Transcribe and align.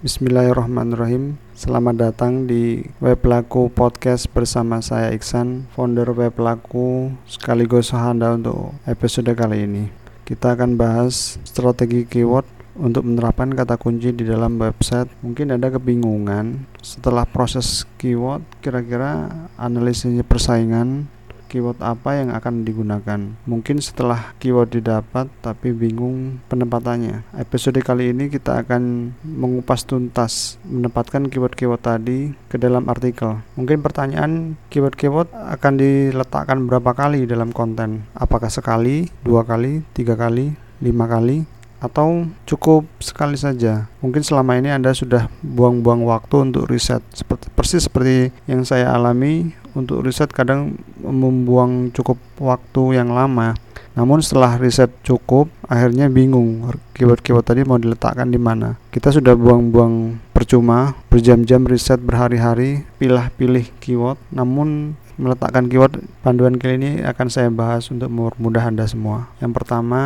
Bismillahirrahmanirrahim. 0.00 1.36
Selamat 1.52 1.92
datang 2.00 2.48
di 2.48 2.88
Web 3.04 3.20
Laku 3.20 3.68
Podcast 3.68 4.32
bersama 4.32 4.80
saya 4.80 5.12
Iksan, 5.12 5.68
founder 5.76 6.08
Web 6.16 6.40
Laku 6.40 7.12
sekaligus 7.28 7.92
Anda 7.92 8.32
untuk 8.32 8.80
episode 8.88 9.28
kali 9.36 9.68
ini. 9.68 9.92
Kita 10.24 10.56
akan 10.56 10.80
bahas 10.80 11.36
strategi 11.44 12.08
keyword 12.08 12.48
untuk 12.80 13.04
menerapkan 13.04 13.52
kata 13.52 13.76
kunci 13.76 14.16
di 14.16 14.24
dalam 14.24 14.56
website. 14.56 15.12
Mungkin 15.20 15.60
ada 15.60 15.68
kebingungan 15.68 16.64
setelah 16.80 17.28
proses 17.28 17.84
keyword, 18.00 18.40
kira-kira 18.64 19.28
analisisnya 19.60 20.24
persaingan 20.24 21.12
keyword 21.50 21.82
apa 21.82 22.22
yang 22.22 22.30
akan 22.30 22.62
digunakan. 22.62 23.34
Mungkin 23.50 23.82
setelah 23.82 24.30
keyword 24.38 24.78
didapat 24.78 25.26
tapi 25.42 25.74
bingung 25.74 26.38
penempatannya. 26.46 27.26
Episode 27.34 27.82
kali 27.82 28.14
ini 28.14 28.30
kita 28.30 28.62
akan 28.62 29.10
mengupas 29.26 29.82
tuntas 29.82 30.62
menempatkan 30.62 31.26
keyword-keyword 31.26 31.82
tadi 31.82 32.30
ke 32.46 32.54
dalam 32.54 32.86
artikel. 32.86 33.42
Mungkin 33.58 33.82
pertanyaan 33.82 34.54
keyword-keyword 34.70 35.34
akan 35.34 35.74
diletakkan 35.74 36.70
berapa 36.70 36.94
kali 36.94 37.26
dalam 37.26 37.50
konten? 37.50 38.06
Apakah 38.14 38.48
sekali, 38.48 39.10
dua 39.26 39.42
kali, 39.42 39.82
tiga 39.90 40.14
kali, 40.14 40.54
lima 40.78 41.10
kali? 41.10 41.59
Atau 41.80 42.28
cukup 42.44 42.84
sekali 43.00 43.34
saja. 43.40 43.88
Mungkin 44.04 44.20
selama 44.20 44.60
ini 44.60 44.68
Anda 44.70 44.92
sudah 44.92 45.26
buang-buang 45.40 46.04
waktu 46.04 46.52
untuk 46.52 46.68
riset 46.68 47.00
seperti 47.10 47.48
persis 47.52 47.88
seperti 47.88 48.30
yang 48.44 48.62
saya 48.68 48.92
alami 48.92 49.56
untuk 49.72 50.04
riset 50.04 50.30
kadang 50.30 50.76
membuang 51.00 51.90
cukup 51.90 52.20
waktu 52.38 53.00
yang 53.00 53.10
lama. 53.10 53.56
Namun 53.98 54.22
setelah 54.22 54.54
riset 54.54 54.88
cukup, 55.02 55.50
akhirnya 55.66 56.06
bingung 56.06 56.62
keyword-keyword 56.94 57.42
tadi 57.42 57.66
mau 57.66 57.76
diletakkan 57.76 58.30
di 58.30 58.38
mana. 58.38 58.78
Kita 58.94 59.10
sudah 59.10 59.34
buang-buang 59.34 60.22
percuma, 60.30 60.94
berjam-jam 61.10 61.66
riset 61.66 61.98
berhari-hari, 61.98 62.86
pilih-pilih 63.02 63.66
keyword, 63.82 64.16
namun 64.30 64.94
meletakkan 65.16 65.66
keyword 65.66 66.04
panduan 66.20 66.60
kali 66.60 66.78
ini 66.78 66.90
akan 67.02 67.26
saya 67.26 67.48
bahas 67.48 67.88
untuk 67.88 68.12
mempermudah 68.12 68.68
Anda 68.68 68.86
semua. 68.86 69.32
Yang 69.42 69.62
pertama, 69.62 70.02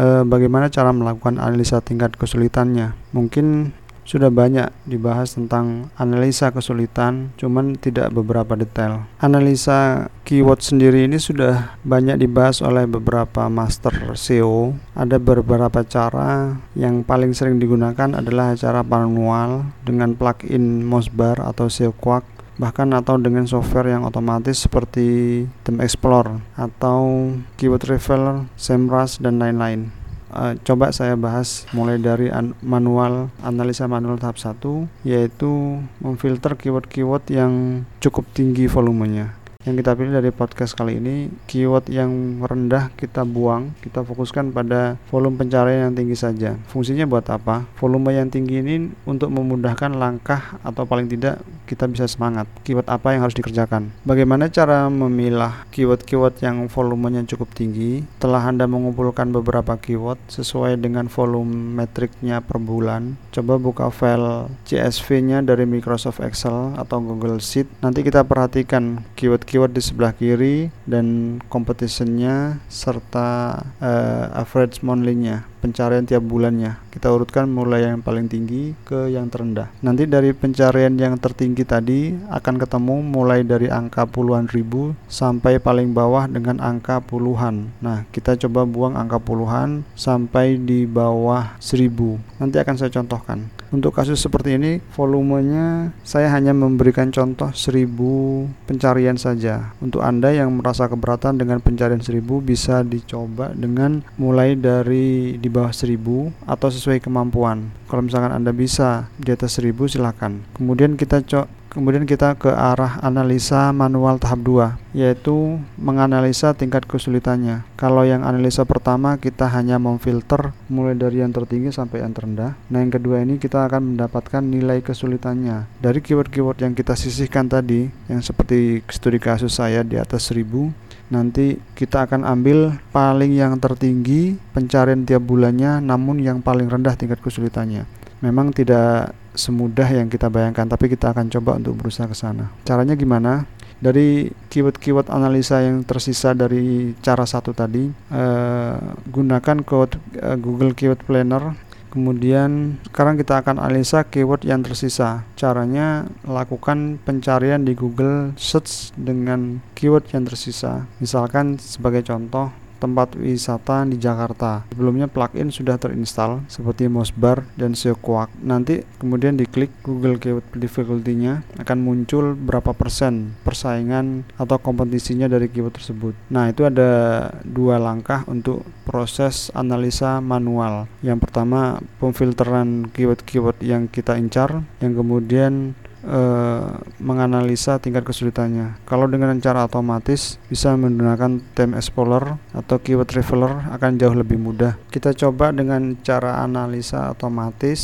eh, 0.00 0.22
bagaimana 0.26 0.72
cara 0.72 0.90
melakukan 0.90 1.38
analisa 1.38 1.78
tingkat 1.84 2.16
kesulitannya. 2.16 2.96
Mungkin 3.12 3.76
sudah 4.02 4.34
banyak 4.34 4.66
dibahas 4.82 5.38
tentang 5.38 5.94
analisa 5.94 6.50
kesulitan, 6.50 7.30
cuman 7.38 7.78
tidak 7.78 8.10
beberapa 8.10 8.58
detail. 8.58 9.06
Analisa 9.22 10.10
keyword 10.26 10.58
sendiri 10.58 11.06
ini 11.06 11.22
sudah 11.22 11.78
banyak 11.86 12.18
dibahas 12.18 12.58
oleh 12.66 12.84
beberapa 12.90 13.46
master 13.46 13.94
SEO. 14.18 14.74
Ada 14.98 15.22
beberapa 15.22 15.86
cara 15.86 16.58
yang 16.74 17.06
paling 17.06 17.30
sering 17.30 17.62
digunakan 17.62 18.18
adalah 18.18 18.58
cara 18.58 18.82
manual 18.82 19.70
dengan 19.86 20.18
plugin 20.18 20.82
Mosbar 20.82 21.38
atau 21.38 21.70
SEO 21.70 21.94
Quark 21.94 22.41
bahkan 22.60 22.90
atau 22.92 23.16
dengan 23.16 23.48
software 23.48 23.92
yang 23.92 24.04
otomatis 24.04 24.60
seperti 24.60 25.44
Theme 25.64 25.84
Explorer 25.84 26.40
atau 26.56 27.32
Keyword 27.56 27.88
Revealer, 27.88 28.48
SEMrush 28.56 29.20
dan 29.20 29.40
lain-lain. 29.40 29.92
Uh, 30.32 30.56
coba 30.64 30.88
saya 30.96 31.12
bahas 31.12 31.68
mulai 31.76 32.00
dari 32.00 32.32
an 32.32 32.56
manual 32.64 33.28
analisa 33.44 33.84
manual 33.84 34.16
tahap 34.16 34.40
1 34.40 34.64
yaitu 35.04 35.84
memfilter 36.00 36.56
keyword-keyword 36.56 37.28
yang 37.28 37.84
cukup 38.00 38.24
tinggi 38.32 38.64
volumenya 38.64 39.36
yang 39.62 39.78
kita 39.78 39.94
pilih 39.94 40.10
dari 40.10 40.34
podcast 40.34 40.74
kali 40.74 40.98
ini 40.98 41.30
keyword 41.46 41.86
yang 41.86 42.42
rendah 42.42 42.90
kita 42.98 43.22
buang 43.22 43.70
kita 43.78 44.02
fokuskan 44.02 44.50
pada 44.50 44.98
volume 45.06 45.38
pencarian 45.38 45.90
yang 45.90 45.94
tinggi 45.94 46.18
saja. 46.18 46.58
Fungsinya 46.66 47.06
buat 47.06 47.26
apa? 47.30 47.66
Volume 47.78 48.14
yang 48.14 48.26
tinggi 48.26 48.58
ini 48.58 48.90
untuk 49.06 49.30
memudahkan 49.30 49.94
langkah 49.94 50.58
atau 50.66 50.82
paling 50.82 51.06
tidak 51.06 51.38
kita 51.70 51.86
bisa 51.86 52.10
semangat. 52.10 52.50
Keyword 52.66 52.90
apa 52.90 53.14
yang 53.14 53.22
harus 53.22 53.38
dikerjakan? 53.38 53.94
Bagaimana 54.02 54.50
cara 54.50 54.90
memilah 54.90 55.64
keyword-keyword 55.70 56.42
yang 56.42 56.66
volumenya 56.66 57.22
cukup 57.24 57.54
tinggi? 57.54 58.02
Telah 58.18 58.50
anda 58.50 58.66
mengumpulkan 58.66 59.30
beberapa 59.30 59.78
keyword 59.78 60.18
sesuai 60.26 60.82
dengan 60.82 61.06
volume 61.06 61.78
metriknya 61.78 62.42
per 62.42 62.58
bulan? 62.58 63.14
Coba 63.30 63.56
buka 63.56 63.88
file 63.94 64.50
CSV 64.66 65.06
nya 65.22 65.38
dari 65.40 65.64
Microsoft 65.64 66.20
Excel 66.20 66.74
atau 66.74 66.98
Google 66.98 67.38
Sheet. 67.38 67.70
Nanti 67.80 68.02
kita 68.02 68.26
perhatikan 68.26 69.06
keyword 69.14 69.46
keyword 69.52 69.76
di 69.76 69.84
sebelah 69.84 70.16
kiri 70.16 70.72
dan 70.88 71.36
competitionnya 71.52 72.56
serta 72.72 73.60
uh, 73.84 74.32
average 74.32 74.80
monthly-nya 74.80 75.51
pencarian 75.62 76.02
tiap 76.02 76.26
bulannya. 76.26 76.82
Kita 76.90 77.14
urutkan 77.14 77.46
mulai 77.46 77.86
yang 77.86 78.02
paling 78.02 78.26
tinggi 78.26 78.74
ke 78.82 79.06
yang 79.14 79.30
terendah. 79.30 79.70
Nanti 79.86 80.10
dari 80.10 80.34
pencarian 80.34 80.98
yang 80.98 81.14
tertinggi 81.22 81.62
tadi 81.62 82.10
akan 82.26 82.58
ketemu 82.58 82.98
mulai 83.06 83.46
dari 83.46 83.70
angka 83.70 84.10
puluhan 84.10 84.50
ribu 84.50 84.98
sampai 85.06 85.62
paling 85.62 85.94
bawah 85.94 86.26
dengan 86.26 86.58
angka 86.58 86.98
puluhan. 86.98 87.70
Nah, 87.78 88.02
kita 88.10 88.34
coba 88.42 88.66
buang 88.66 88.98
angka 88.98 89.22
puluhan 89.22 89.86
sampai 89.94 90.58
di 90.58 90.82
bawah 90.82 91.54
seribu. 91.62 92.18
Nanti 92.42 92.58
akan 92.58 92.74
saya 92.74 92.90
contohkan. 92.90 93.46
Untuk 93.72 93.96
kasus 93.96 94.20
seperti 94.20 94.60
ini, 94.60 94.84
volumenya 94.92 95.96
saya 96.04 96.28
hanya 96.36 96.52
memberikan 96.52 97.08
contoh 97.08 97.48
seribu 97.56 98.44
pencarian 98.68 99.16
saja. 99.16 99.72
Untuk 99.80 100.04
Anda 100.04 100.28
yang 100.28 100.52
merasa 100.60 100.92
keberatan 100.92 101.40
dengan 101.40 101.64
pencarian 101.64 102.04
seribu 102.04 102.44
bisa 102.44 102.84
dicoba 102.84 103.56
dengan 103.56 104.04
mulai 104.20 104.60
dari 104.60 105.40
di 105.40 105.48
bawah 105.52 105.68
1000 105.68 106.32
atau 106.48 106.68
sesuai 106.72 107.04
kemampuan. 107.04 107.68
Kalau 107.92 108.00
misalkan 108.00 108.32
Anda 108.32 108.56
bisa 108.56 109.12
di 109.20 109.28
atas 109.28 109.60
1000 109.60 109.92
silakan. 109.92 110.48
Kemudian 110.56 110.96
kita 110.96 111.20
cok 111.20 111.62
Kemudian 111.72 112.04
kita 112.04 112.36
ke 112.36 112.52
arah 112.52 113.00
analisa 113.00 113.72
manual 113.72 114.20
tahap 114.20 114.44
2 114.44 114.92
yaitu 114.92 115.56
menganalisa 115.80 116.52
tingkat 116.52 116.84
kesulitannya. 116.84 117.64
Kalau 117.80 118.04
yang 118.04 118.28
analisa 118.28 118.68
pertama 118.68 119.16
kita 119.16 119.48
hanya 119.48 119.80
memfilter 119.80 120.52
mulai 120.68 120.92
dari 120.92 121.24
yang 121.24 121.32
tertinggi 121.32 121.72
sampai 121.72 122.04
yang 122.04 122.12
terendah. 122.12 122.60
Nah, 122.68 122.84
yang 122.84 122.92
kedua 122.92 123.24
ini 123.24 123.40
kita 123.40 123.64
akan 123.64 123.96
mendapatkan 123.96 124.44
nilai 124.44 124.84
kesulitannya. 124.84 125.64
Dari 125.80 126.04
keyword-keyword 126.04 126.60
yang 126.60 126.76
kita 126.76 126.92
sisihkan 126.92 127.48
tadi 127.48 127.88
yang 128.04 128.20
seperti 128.20 128.84
studi 128.92 129.16
kasus 129.16 129.56
saya 129.56 129.80
di 129.80 129.96
atas 129.96 130.28
1000 130.28 130.91
nanti 131.12 131.60
kita 131.76 132.08
akan 132.08 132.24
ambil 132.24 132.80
paling 132.88 133.36
yang 133.36 133.60
tertinggi 133.60 134.40
pencarian 134.56 135.04
tiap 135.04 135.20
bulannya 135.28 135.84
namun 135.84 136.24
yang 136.24 136.40
paling 136.40 136.72
rendah 136.72 136.96
tingkat 136.96 137.20
kesulitannya. 137.20 137.84
Memang 138.24 138.56
tidak 138.56 139.12
semudah 139.36 139.88
yang 139.92 140.08
kita 140.08 140.32
bayangkan 140.32 140.64
tapi 140.64 140.88
kita 140.88 141.12
akan 141.12 141.28
coba 141.28 141.60
untuk 141.60 141.76
berusaha 141.76 142.08
ke 142.08 142.16
sana. 142.16 142.48
Caranya 142.64 142.96
gimana? 142.96 143.44
Dari 143.82 144.30
keyword-keyword 144.48 145.10
analisa 145.10 145.58
yang 145.58 145.82
tersisa 145.82 146.32
dari 146.32 146.94
cara 147.02 147.26
satu 147.26 147.50
tadi 147.50 147.90
eh, 147.92 148.78
gunakan 149.10 149.58
code 149.66 149.98
eh, 150.16 150.38
Google 150.38 150.72
Keyword 150.72 151.02
Planner 151.02 151.71
Kemudian 151.92 152.80
sekarang 152.88 153.20
kita 153.20 153.44
akan 153.44 153.60
analisa 153.60 154.00
keyword 154.08 154.48
yang 154.48 154.64
tersisa. 154.64 155.28
Caranya 155.36 156.08
lakukan 156.24 156.96
pencarian 157.04 157.68
di 157.68 157.76
Google 157.76 158.32
Search 158.40 158.96
dengan 158.96 159.60
keyword 159.76 160.08
yang 160.16 160.24
tersisa. 160.24 160.88
Misalkan 161.04 161.60
sebagai 161.60 162.00
contoh 162.08 162.48
tempat 162.82 163.14
wisata 163.14 163.86
di 163.86 163.94
Jakarta. 163.94 164.66
Sebelumnya 164.74 165.06
plugin 165.06 165.54
sudah 165.54 165.78
terinstall 165.78 166.42
seperti 166.50 166.90
Mosbar 166.90 167.46
dan 167.54 167.78
Seoquak. 167.78 168.34
Nanti 168.42 168.82
kemudian 168.98 169.38
diklik 169.38 169.70
Google 169.86 170.18
Keyword 170.18 170.50
Difficulty-nya 170.58 171.46
akan 171.62 171.78
muncul 171.78 172.34
berapa 172.34 172.74
persen 172.74 173.38
persaingan 173.46 174.26
atau 174.34 174.58
kompetisinya 174.58 175.30
dari 175.30 175.46
keyword 175.46 175.78
tersebut. 175.78 176.14
Nah, 176.32 176.50
itu 176.50 176.66
ada 176.66 177.30
dua 177.46 177.78
langkah 177.78 178.26
untuk 178.26 178.66
proses 178.82 179.52
analisa 179.54 180.18
manual. 180.18 180.90
Yang 181.04 181.28
pertama, 181.28 181.78
pemfilteran 182.02 182.90
keyword-keyword 182.90 183.62
yang 183.62 183.86
kita 183.86 184.18
incar, 184.18 184.64
yang 184.82 184.96
kemudian 184.96 185.78
uh, 186.06 186.78
menganalisa 187.02 187.78
tingkat 187.78 188.06
kesulitannya. 188.06 188.78
Kalau 188.86 189.06
dengan 189.10 189.34
cara 189.38 189.66
otomatis 189.66 190.38
bisa 190.46 190.74
menggunakan 190.74 191.42
Theme 191.54 191.78
Explorer 191.78 192.38
atau 192.54 192.76
Keyword 192.78 193.10
Revealer 193.14 193.54
akan 193.74 193.98
jauh 193.98 194.14
lebih 194.14 194.38
mudah. 194.38 194.78
Kita 194.90 195.14
coba 195.14 195.50
dengan 195.54 195.98
cara 196.02 196.42
analisa 196.42 197.10
otomatis 197.10 197.80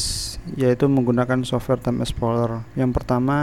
yaitu 0.55 0.87
menggunakan 0.87 1.43
software 1.43 1.83
Theme 1.83 2.03
Explorer. 2.03 2.63
Yang 2.75 3.03
pertama, 3.03 3.39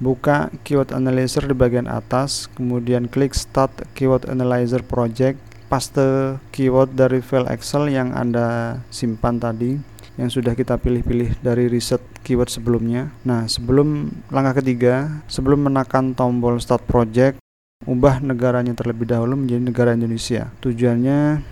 buka 0.00 0.52
Keyword 0.64 0.92
Analyzer 0.94 1.44
di 1.44 1.56
bagian 1.56 1.88
atas, 1.88 2.48
kemudian 2.52 3.08
klik 3.08 3.32
Start 3.36 3.72
Keyword 3.92 4.28
Analyzer 4.28 4.84
Project, 4.84 5.48
paste 5.68 6.40
keyword 6.50 6.96
dari 6.96 7.20
file 7.20 7.46
Excel 7.52 7.92
yang 7.92 8.16
Anda 8.16 8.80
simpan 8.88 9.36
tadi 9.36 9.97
yang 10.18 10.28
sudah 10.28 10.58
kita 10.58 10.76
pilih-pilih 10.76 11.38
dari 11.38 11.70
riset 11.70 12.02
keyword 12.26 12.50
sebelumnya. 12.50 13.14
Nah, 13.22 13.46
sebelum 13.46 14.10
langkah 14.34 14.58
ketiga, 14.58 15.22
sebelum 15.30 15.70
menekan 15.70 16.12
tombol 16.18 16.58
start 16.58 16.82
project, 16.90 17.38
ubah 17.86 18.18
negaranya 18.18 18.74
terlebih 18.74 19.06
dahulu 19.06 19.38
menjadi 19.38 19.62
negara 19.62 19.90
Indonesia. 19.94 20.50
Tujuannya 20.58 21.46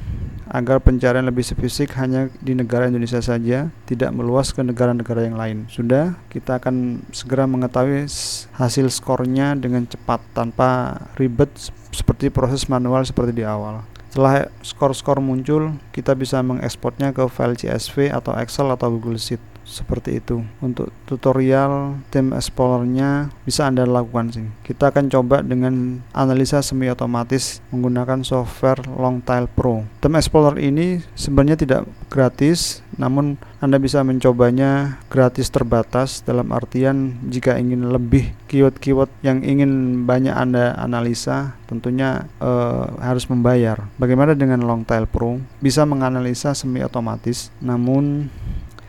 agar 0.46 0.78
pencarian 0.78 1.26
lebih 1.26 1.42
spesifik 1.42 1.94
hanya 1.98 2.30
di 2.38 2.54
negara 2.54 2.86
Indonesia 2.86 3.18
saja, 3.18 3.70
tidak 3.86 4.10
meluas 4.14 4.54
ke 4.54 4.62
negara-negara 4.62 5.26
yang 5.26 5.38
lain. 5.38 5.58
Sudah, 5.70 6.18
kita 6.30 6.58
akan 6.62 7.06
segera 7.10 7.46
mengetahui 7.50 8.06
hasil 8.54 8.86
skornya 8.90 9.58
dengan 9.58 9.86
cepat 9.86 10.22
tanpa 10.34 11.02
ribet 11.18 11.50
seperti 11.90 12.30
proses 12.30 12.66
manual 12.70 13.02
seperti 13.02 13.42
di 13.42 13.44
awal. 13.46 13.82
Setelah 14.16 14.48
skor-skor 14.64 15.20
muncul, 15.20 15.76
kita 15.92 16.16
bisa 16.16 16.40
mengekspornya 16.40 17.12
ke 17.12 17.28
file 17.28 17.52
CSV 17.52 18.08
atau 18.08 18.32
Excel 18.40 18.64
atau 18.72 18.88
Google 18.88 19.20
Sheet 19.20 19.44
seperti 19.66 20.22
itu. 20.22 20.46
Untuk 20.62 20.94
tutorial 21.10 21.98
tim 22.14 22.30
explorernya 22.30 23.34
bisa 23.42 23.66
anda 23.66 23.82
lakukan 23.82 24.30
sih 24.30 24.46
kita 24.62 24.90
akan 24.94 25.10
coba 25.10 25.42
dengan 25.42 26.02
analisa 26.14 26.62
semi 26.62 26.90
otomatis 26.90 27.58
menggunakan 27.70 28.22
software 28.22 28.82
Longtail 28.86 29.50
Pro. 29.50 29.86
Tim 30.02 30.14
explorer 30.14 30.58
ini 30.62 31.02
sebenarnya 31.18 31.58
tidak 31.58 31.82
gratis 32.06 32.86
namun 32.96 33.36
anda 33.60 33.76
bisa 33.76 34.00
mencobanya 34.00 35.00
gratis 35.12 35.52
terbatas 35.52 36.24
dalam 36.24 36.48
artian 36.52 37.20
jika 37.28 37.60
ingin 37.60 37.92
lebih 37.92 38.32
keyword-keyword 38.48 39.12
yang 39.20 39.44
ingin 39.44 40.04
banyak 40.08 40.32
anda 40.32 40.72
analisa 40.80 41.56
tentunya 41.68 42.24
uh, 42.40 42.96
harus 43.02 43.28
membayar. 43.28 43.90
Bagaimana 44.00 44.32
dengan 44.32 44.64
Longtail 44.64 45.04
Pro? 45.08 45.40
Bisa 45.60 45.84
menganalisa 45.84 46.56
semi 46.56 46.80
otomatis 46.80 47.52
namun 47.60 48.32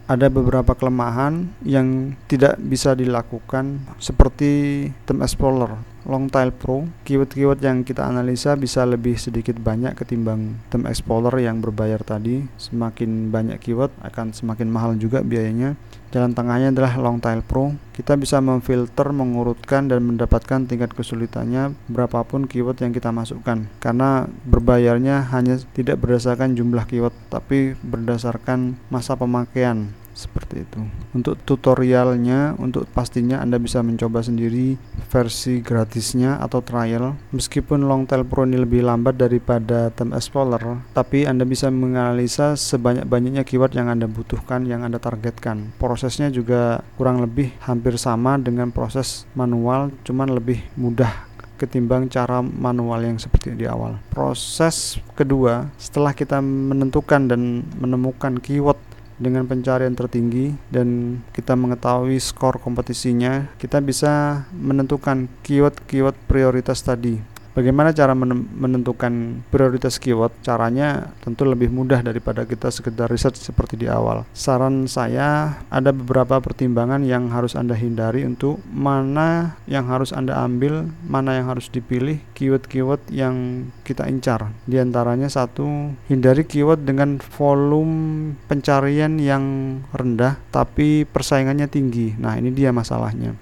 ada 0.08 0.32
beberapa 0.32 0.72
kelemahan 0.72 1.52
yang 1.68 2.16
tidak 2.32 2.56
bisa 2.64 2.96
dilakukan 2.96 3.84
seperti 4.00 4.88
Term 5.04 5.20
Explorer 5.20 5.76
Longtail 6.08 6.56
Pro. 6.56 6.88
Keyword-keyword 7.04 7.60
yang 7.60 7.84
kita 7.84 8.08
analisa 8.08 8.56
bisa 8.56 8.88
lebih 8.88 9.20
sedikit 9.20 9.60
banyak 9.60 10.00
ketimbang 10.00 10.64
Term 10.72 10.88
Explorer 10.88 11.44
yang 11.44 11.60
berbayar 11.60 12.00
tadi. 12.00 12.48
Semakin 12.56 13.28
banyak 13.28 13.60
keyword 13.60 13.92
akan 14.00 14.32
semakin 14.32 14.72
mahal 14.72 14.96
juga 14.96 15.20
biayanya 15.20 15.76
jalan 16.12 16.32
tengahnya 16.32 16.72
adalah 16.72 16.96
Longtail 16.96 17.44
Pro. 17.44 17.76
Kita 17.92 18.16
bisa 18.16 18.40
memfilter 18.40 19.10
mengurutkan 19.10 19.90
dan 19.90 20.06
mendapatkan 20.06 20.70
tingkat 20.70 20.94
kesulitannya 20.94 21.74
berapapun 21.90 22.46
keyword 22.46 22.80
yang 22.82 22.94
kita 22.94 23.10
masukkan. 23.10 23.68
Karena 23.82 24.30
berbayarnya 24.48 25.28
hanya 25.34 25.60
tidak 25.76 26.00
berdasarkan 26.00 26.56
jumlah 26.56 26.86
keyword 26.86 27.16
tapi 27.28 27.76
berdasarkan 27.82 28.80
masa 28.94 29.18
pemakaian 29.18 29.92
seperti 30.18 30.66
itu. 30.66 30.82
Untuk 31.14 31.38
tutorialnya 31.46 32.58
untuk 32.58 32.90
pastinya 32.90 33.38
anda 33.38 33.62
bisa 33.62 33.86
mencoba 33.86 34.26
sendiri 34.26 34.82
versi 35.14 35.62
gratisnya 35.62 36.42
atau 36.42 36.66
trial. 36.66 37.14
Meskipun 37.30 37.86
Longtail 37.86 38.26
Pro 38.26 38.50
ini 38.50 38.58
lebih 38.58 38.82
lambat 38.82 39.22
daripada 39.22 39.94
Term 39.94 40.18
Explorer 40.18 40.82
tapi 40.98 41.30
anda 41.30 41.46
bisa 41.46 41.70
menganalisa 41.70 42.58
sebanyak-banyaknya 42.58 43.46
keyword 43.46 43.78
yang 43.78 43.94
anda 43.94 44.10
butuhkan 44.10 44.66
yang 44.66 44.82
anda 44.82 44.98
targetkan. 44.98 45.78
Prosesnya 45.78 46.34
juga 46.34 46.82
kurang 46.98 47.22
lebih 47.22 47.54
hampir 47.62 48.02
sama 48.02 48.42
dengan 48.42 48.74
proses 48.74 49.30
manual 49.38 49.94
cuman 50.02 50.34
lebih 50.34 50.66
mudah 50.74 51.28
ketimbang 51.58 52.08
cara 52.08 52.40
manual 52.46 53.02
yang 53.02 53.18
seperti 53.18 53.58
di 53.58 53.66
awal. 53.66 53.98
Proses 54.14 55.02
kedua, 55.18 55.74
setelah 55.82 56.14
kita 56.14 56.38
menentukan 56.40 57.28
dan 57.28 57.66
menemukan 57.82 58.38
keyword 58.38 58.78
dengan 59.18 59.50
pencarian 59.50 59.98
tertinggi 59.98 60.54
dan 60.70 61.20
kita 61.34 61.58
mengetahui 61.58 62.22
skor 62.22 62.62
kompetisinya, 62.62 63.50
kita 63.58 63.82
bisa 63.82 64.46
menentukan 64.54 65.30
keyword-keyword 65.42 66.18
prioritas 66.30 66.86
tadi 66.86 67.37
Bagaimana 67.58 67.90
cara 67.90 68.14
menentukan 68.14 69.42
prioritas 69.50 69.98
keyword? 69.98 70.30
Caranya 70.46 71.10
tentu 71.26 71.42
lebih 71.42 71.74
mudah 71.74 72.06
daripada 72.06 72.46
kita 72.46 72.70
sekedar 72.70 73.10
riset 73.10 73.34
seperti 73.34 73.82
di 73.82 73.90
awal. 73.90 74.30
Saran 74.30 74.86
saya 74.86 75.58
ada 75.74 75.90
beberapa 75.90 76.38
pertimbangan 76.38 77.02
yang 77.02 77.34
harus 77.34 77.58
Anda 77.58 77.74
hindari 77.74 78.30
untuk 78.30 78.62
mana 78.70 79.58
yang 79.66 79.90
harus 79.90 80.14
Anda 80.14 80.38
ambil, 80.38 80.94
mana 81.02 81.42
yang 81.42 81.50
harus 81.50 81.74
dipilih, 81.74 82.22
keyword-keyword 82.38 83.02
yang 83.10 83.66
kita 83.82 84.06
incar. 84.06 84.54
Di 84.70 84.78
antaranya 84.78 85.26
satu, 85.26 85.98
hindari 86.14 86.46
keyword 86.46 86.86
dengan 86.86 87.18
volume 87.18 88.38
pencarian 88.46 89.18
yang 89.18 89.82
rendah 89.98 90.38
tapi 90.54 91.10
persaingannya 91.10 91.66
tinggi. 91.66 92.14
Nah, 92.22 92.38
ini 92.38 92.54
dia 92.54 92.70
masalahnya 92.70 93.34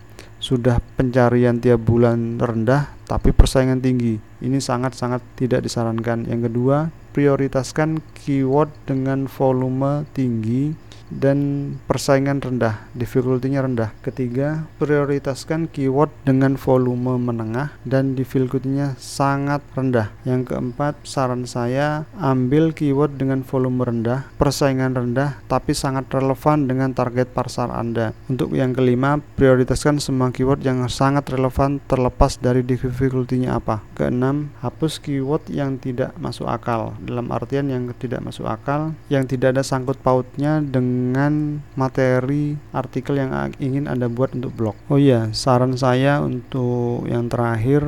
sudah 0.45 0.77
pencarian 0.93 1.57
tiap 1.57 1.81
bulan 1.81 2.37
rendah 2.37 2.94
tapi 3.05 3.31
persaingan 3.31 3.81
tinggi. 3.81 4.17
Ini 4.41 4.57
sangat-sangat 4.57 5.21
tidak 5.37 5.65
disarankan. 5.65 6.25
Yang 6.25 6.51
kedua, 6.51 6.77
prioritaskan 7.13 8.01
keyword 8.17 8.73
dengan 8.89 9.29
volume 9.29 10.03
tinggi 10.11 10.75
dan 11.13 11.71
persaingan 11.85 12.41
rendah, 12.41 12.89
difficulty-nya 12.97 13.61
rendah. 13.61 13.89
Ketiga, 14.01 14.65
prioritaskan 14.81 15.69
keyword 15.69 16.09
dengan 16.25 16.57
volume 16.57 17.17
menengah 17.21 17.77
dan 17.85 18.17
difficulty-nya 18.17 18.97
sangat 18.97 19.61
rendah. 19.77 20.09
Yang 20.25 20.53
keempat, 20.53 20.97
saran 21.05 21.45
saya 21.45 22.09
ambil 22.17 22.73
keyword 22.73 23.17
dengan 23.21 23.45
volume 23.45 23.85
rendah, 23.85 24.25
persaingan 24.41 24.97
rendah 24.97 25.37
tapi 25.45 25.77
sangat 25.77 26.09
relevan 26.09 26.65
dengan 26.65 26.91
target 26.91 27.29
pasar 27.31 27.69
Anda. 27.69 28.17
Untuk 28.25 28.57
yang 28.57 28.73
kelima, 28.73 29.21
prioritaskan 29.37 30.01
semua 30.01 30.33
keyword 30.33 30.65
yang 30.65 30.81
sangat 30.89 31.29
relevan 31.29 31.77
terlepas 31.85 32.41
dari 32.41 32.65
difficulty-nya 32.65 33.61
apa. 33.61 33.85
Keenam, 33.93 34.49
hapus 34.61 34.97
keyword 34.97 35.45
yang 35.53 35.77
tidak 35.77 36.17
masuk 36.17 36.49
akal. 36.49 36.97
Dalam 37.03 37.29
artian 37.29 37.69
yang 37.69 37.91
tidak 37.97 38.25
masuk 38.25 38.49
akal, 38.49 38.97
yang 39.11 39.29
tidak 39.29 39.53
ada 39.55 39.63
sangkut 39.65 39.99
pautnya 40.01 40.61
dengan 40.63 40.94
dengan 40.95 41.59
materi 41.75 42.55
artikel 42.71 43.19
yang 43.19 43.35
ingin 43.59 43.91
Anda 43.91 44.07
buat 44.07 44.31
untuk 44.31 44.55
blog. 44.55 44.75
Oh 44.87 44.95
iya, 44.95 45.27
saran 45.35 45.75
saya 45.75 46.23
untuk 46.23 47.03
yang 47.11 47.27
terakhir 47.27 47.83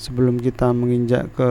sebelum 0.00 0.40
kita 0.40 0.72
menginjak 0.72 1.28
ke 1.36 1.50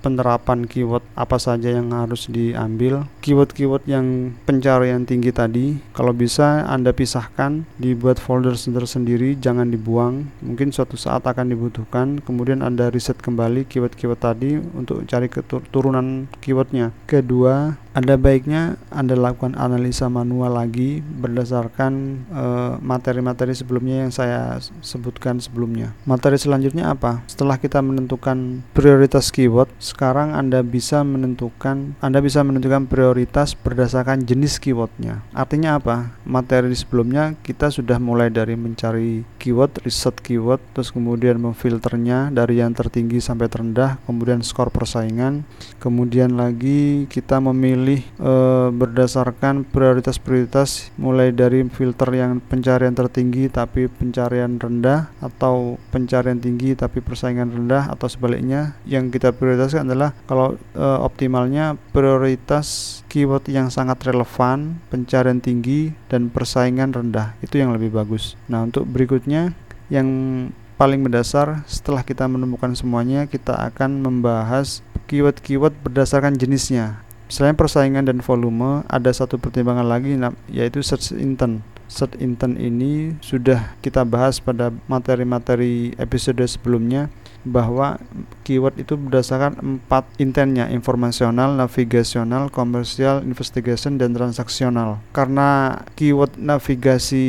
penerapan 0.00 0.64
keyword 0.64 1.04
apa 1.12 1.36
saja 1.36 1.68
yang 1.68 1.92
harus 1.92 2.32
diambil 2.32 3.04
keyword-keyword 3.20 3.84
yang 3.84 4.32
pencarian 4.48 5.04
tinggi 5.04 5.28
tadi 5.28 5.76
kalau 5.92 6.16
bisa 6.16 6.64
anda 6.64 6.96
pisahkan 6.96 7.68
dibuat 7.76 8.16
folder 8.16 8.56
sendiri 8.56 9.36
jangan 9.36 9.68
dibuang. 9.68 10.32
Mungkin 10.40 10.72
suatu 10.72 10.96
saat 10.96 11.28
akan 11.28 11.52
dibutuhkan. 11.52 12.24
Kemudian 12.24 12.64
anda 12.64 12.88
riset 12.88 13.20
kembali 13.20 13.68
keyword-keyword 13.68 14.20
tadi 14.20 14.56
untuk 14.56 15.04
cari 15.04 15.28
keturunan 15.28 16.30
keywordnya. 16.40 16.96
Kedua 17.04 17.76
ada 17.90 18.14
baiknya 18.14 18.78
Anda 18.94 19.18
lakukan 19.18 19.58
analisa 19.58 20.06
manual 20.06 20.54
lagi 20.54 21.02
berdasarkan 21.02 21.92
eh, 22.30 22.72
materi-materi 22.78 23.50
uh, 23.54 23.58
sebelumnya 23.58 24.06
yang 24.06 24.12
saya 24.14 24.62
sebutkan 24.82 25.42
sebelumnya. 25.42 25.90
Materi 26.06 26.38
selanjutnya 26.38 26.94
apa? 26.94 27.26
Setelah 27.26 27.58
kita 27.58 27.82
menentukan 27.82 28.62
prioritas 28.70 29.34
keyword, 29.34 29.70
sekarang 29.82 30.38
Anda 30.38 30.62
bisa 30.62 31.02
menentukan 31.02 31.98
Anda 31.98 32.22
bisa 32.22 32.46
menentukan 32.46 32.86
prioritas 32.86 33.58
berdasarkan 33.58 34.22
jenis 34.22 34.62
keywordnya. 34.62 35.26
Artinya 35.34 35.82
apa? 35.82 36.14
Materi 36.22 36.70
sebelumnya 36.78 37.34
kita 37.42 37.74
sudah 37.74 37.98
mulai 37.98 38.30
dari 38.30 38.54
mencari 38.54 39.26
keyword, 39.42 39.82
riset 39.82 40.14
keyword, 40.22 40.62
terus 40.78 40.94
kemudian 40.94 41.42
memfilternya 41.42 42.30
dari 42.30 42.62
yang 42.62 42.70
tertinggi 42.70 43.18
sampai 43.18 43.50
terendah, 43.50 43.98
kemudian 44.06 44.46
skor 44.46 44.70
persaingan, 44.70 45.42
kemudian 45.82 46.38
lagi 46.38 47.10
kita 47.10 47.42
memilih 47.42 47.79
memilih 47.80 48.04
e, 48.20 48.32
berdasarkan 48.76 49.64
prioritas-prioritas 49.64 50.92
mulai 51.00 51.32
dari 51.32 51.64
filter 51.72 52.12
yang 52.12 52.44
pencarian 52.44 52.92
tertinggi 52.92 53.48
tapi 53.48 53.88
pencarian 53.88 54.60
rendah 54.60 55.08
atau 55.24 55.80
pencarian 55.88 56.36
tinggi 56.36 56.76
tapi 56.76 57.00
persaingan 57.00 57.48
rendah 57.48 57.88
atau 57.88 58.04
sebaliknya 58.04 58.76
yang 58.84 59.08
kita 59.08 59.32
prioritaskan 59.32 59.88
adalah 59.88 60.12
kalau 60.28 60.60
e, 60.76 60.86
optimalnya 61.00 61.80
prioritas 61.96 63.00
keyword 63.08 63.48
yang 63.48 63.72
sangat 63.72 64.04
relevan, 64.04 64.76
pencarian 64.92 65.40
tinggi 65.40 65.96
dan 66.12 66.28
persaingan 66.28 66.92
rendah. 66.92 67.32
Itu 67.40 67.56
yang 67.56 67.72
lebih 67.72 67.96
bagus. 67.96 68.36
Nah, 68.46 68.62
untuk 68.68 68.84
berikutnya 68.84 69.56
yang 69.88 70.06
paling 70.78 71.02
mendasar 71.02 71.66
setelah 71.66 72.00
kita 72.04 72.24
menemukan 72.24 72.72
semuanya 72.72 73.26
kita 73.26 73.52
akan 73.52 74.00
membahas 74.00 74.80
keyword-keyword 75.10 75.74
berdasarkan 75.82 76.38
jenisnya 76.38 77.02
Selain 77.30 77.54
persaingan 77.54 78.10
dan 78.10 78.18
volume, 78.18 78.82
ada 78.90 79.14
satu 79.14 79.38
pertimbangan 79.38 79.86
lagi 79.86 80.18
yaitu 80.50 80.82
search 80.82 81.14
intent. 81.14 81.62
Search 81.86 82.18
intent 82.18 82.58
ini 82.58 83.14
sudah 83.22 83.78
kita 83.78 84.02
bahas 84.02 84.42
pada 84.42 84.74
materi-materi 84.90 85.94
episode 85.94 86.42
sebelumnya 86.50 87.06
bahwa 87.46 87.96
keyword 88.44 88.76
itu 88.80 88.96
berdasarkan 88.96 89.56
empat 89.60 90.04
intennya 90.20 90.68
informasional, 90.68 91.56
navigasional, 91.56 92.52
komersial, 92.52 93.24
investigation 93.24 93.96
dan 93.96 94.12
transaksional. 94.12 95.00
Karena 95.14 95.80
keyword 95.96 96.36
navigasi 96.36 97.26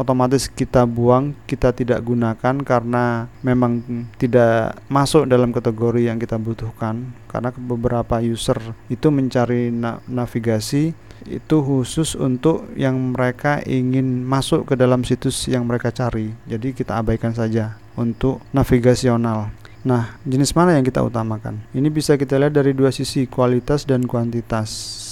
otomatis 0.00 0.48
kita 0.48 0.88
buang, 0.88 1.36
kita 1.44 1.74
tidak 1.76 2.00
gunakan 2.04 2.56
karena 2.64 3.28
memang 3.44 3.84
tidak 4.16 4.80
masuk 4.88 5.28
dalam 5.28 5.52
kategori 5.52 6.08
yang 6.08 6.16
kita 6.16 6.40
butuhkan. 6.40 7.12
Karena 7.28 7.52
beberapa 7.52 8.20
user 8.24 8.56
itu 8.88 9.12
mencari 9.12 9.68
na 9.68 10.00
navigasi 10.08 11.07
itu 11.26 11.58
khusus 11.64 12.14
untuk 12.14 12.70
yang 12.78 13.16
mereka 13.16 13.58
ingin 13.66 14.22
masuk 14.22 14.68
ke 14.68 14.74
dalam 14.78 15.02
situs 15.02 15.50
yang 15.50 15.66
mereka 15.66 15.90
cari. 15.90 16.30
Jadi 16.46 16.76
kita 16.76 17.00
abaikan 17.00 17.34
saja 17.34 17.74
untuk 17.98 18.38
navigasional. 18.54 19.50
Nah, 19.82 20.20
jenis 20.22 20.52
mana 20.52 20.76
yang 20.76 20.84
kita 20.84 21.00
utamakan? 21.00 21.64
Ini 21.72 21.88
bisa 21.88 22.14
kita 22.14 22.36
lihat 22.36 22.54
dari 22.54 22.76
dua 22.76 22.92
sisi, 22.92 23.24
kualitas 23.24 23.88
dan 23.88 24.04
kuantitas 24.04 24.68